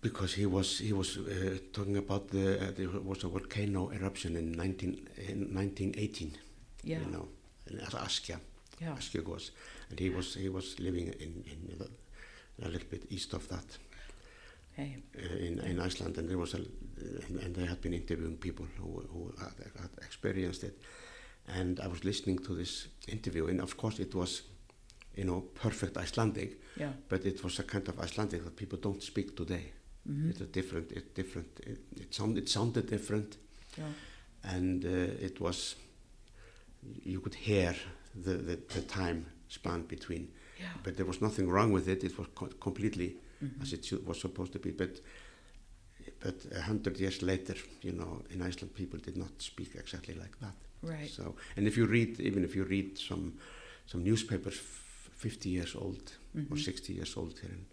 [0.00, 4.36] because he was he was uh, talking about the uh, there was a volcano eruption
[4.36, 6.30] in 19 in 1918
[6.84, 7.00] Yeah.
[7.00, 7.28] you know
[7.70, 8.38] in Askja
[8.80, 8.94] Yeah.
[8.96, 9.50] Askjagos
[9.90, 11.88] and he was he was living in in
[12.62, 13.78] a little bit east of that
[14.78, 14.96] Okay.
[15.16, 16.58] uh, in in Iceland and there was a
[17.28, 20.76] and, and they had been interviewing people who who had, had experienced it
[21.46, 24.42] and I was listening to this interview and of course it was
[25.16, 26.92] you know perfect Icelandic Yeah.
[27.08, 29.72] but it was a kind of Icelandic that people don't speak today
[30.06, 33.38] hmm it's a different it different it, it sounded it sounded different
[33.78, 33.92] Yeah.
[34.54, 35.76] and uh, it was
[37.04, 37.74] you could hear
[38.14, 40.28] the, the, the time span between
[40.60, 40.66] Yeah.
[40.82, 43.62] but there was nothing wrong with it it was co- completely Mhm.
[43.62, 45.00] as it was supposed to be but
[46.20, 50.38] but a hundred years later, you know, in Iceland, people did not speak exactly like
[50.40, 50.54] that.
[50.82, 51.10] Right.
[51.10, 53.32] So, and if you read, even if you read some
[53.86, 56.64] some newspapers, f- 50 years old or Mhm.
[56.64, 57.66] 60 years old here, and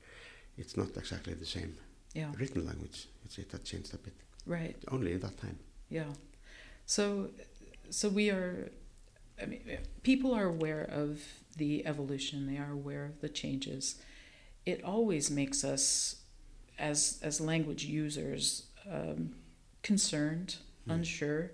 [0.58, 1.78] it's not exactly the same
[2.14, 2.34] Yeah.
[2.38, 3.08] written language.
[3.26, 4.14] It's, it had changed a bit,
[4.46, 4.76] Right.
[4.88, 5.58] only in that time.
[5.90, 6.14] Yeah.
[6.86, 7.32] So,
[7.90, 8.70] so we are.
[9.42, 9.62] I mean,
[10.04, 11.22] people are aware of
[11.58, 12.48] the evolution.
[12.48, 13.96] They are aware of the changes.
[14.66, 16.18] It always makes us,
[16.80, 19.36] as as language users, um,
[19.84, 20.96] concerned, Mm.
[20.96, 21.52] unsure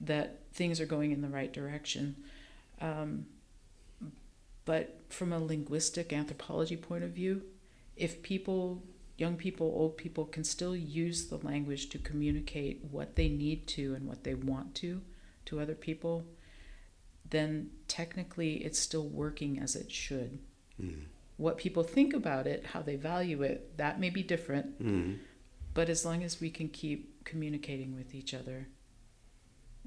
[0.00, 2.16] that things are going in the right direction.
[2.80, 3.26] Um,
[4.64, 7.42] but from a linguistic anthropology point of view,
[7.96, 8.82] if people,
[9.16, 13.94] young people, old people, can still use the language to communicate what they need to
[13.94, 15.00] and what they want to
[15.46, 16.26] to other people,
[17.30, 20.38] then technically it's still working as it should.
[20.80, 21.04] Mm.
[21.36, 25.18] What people think about it, how they value it, that may be different, Mm.
[25.74, 28.68] but as long as we can keep communicating with each other,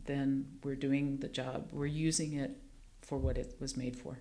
[0.06, 1.70] then we're doing the job.
[1.72, 2.52] We're using it
[3.02, 4.20] for what it was made for.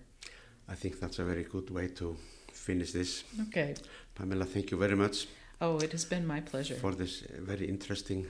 [0.68, 2.16] I think that's a very good way to
[2.52, 3.24] finish this.
[3.48, 3.74] Okay.
[4.14, 5.26] Pamela, thank you very much
[5.60, 6.76] Oh, it has been my pleasure.
[6.76, 8.26] for this uh, very interesting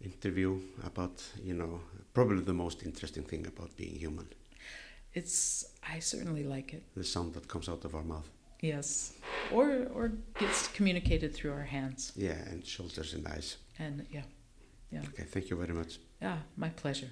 [0.00, 1.80] interview about, you know,
[2.14, 4.28] probably the most interesting thing about being human,
[5.18, 5.64] It's
[5.94, 6.82] I certainly like it.
[6.94, 8.28] the sound that comes out of our mouth.
[8.72, 9.12] Yes.
[9.56, 9.66] Or
[9.96, 10.04] or
[10.40, 12.12] gets communicated through our hands.
[12.16, 13.56] Yeah, and shoulders and eyes.
[13.78, 14.26] And yeah.
[14.94, 15.02] Yeah.
[15.08, 15.92] Okay, thank you very much.
[16.22, 17.10] Yeah, my pleasure.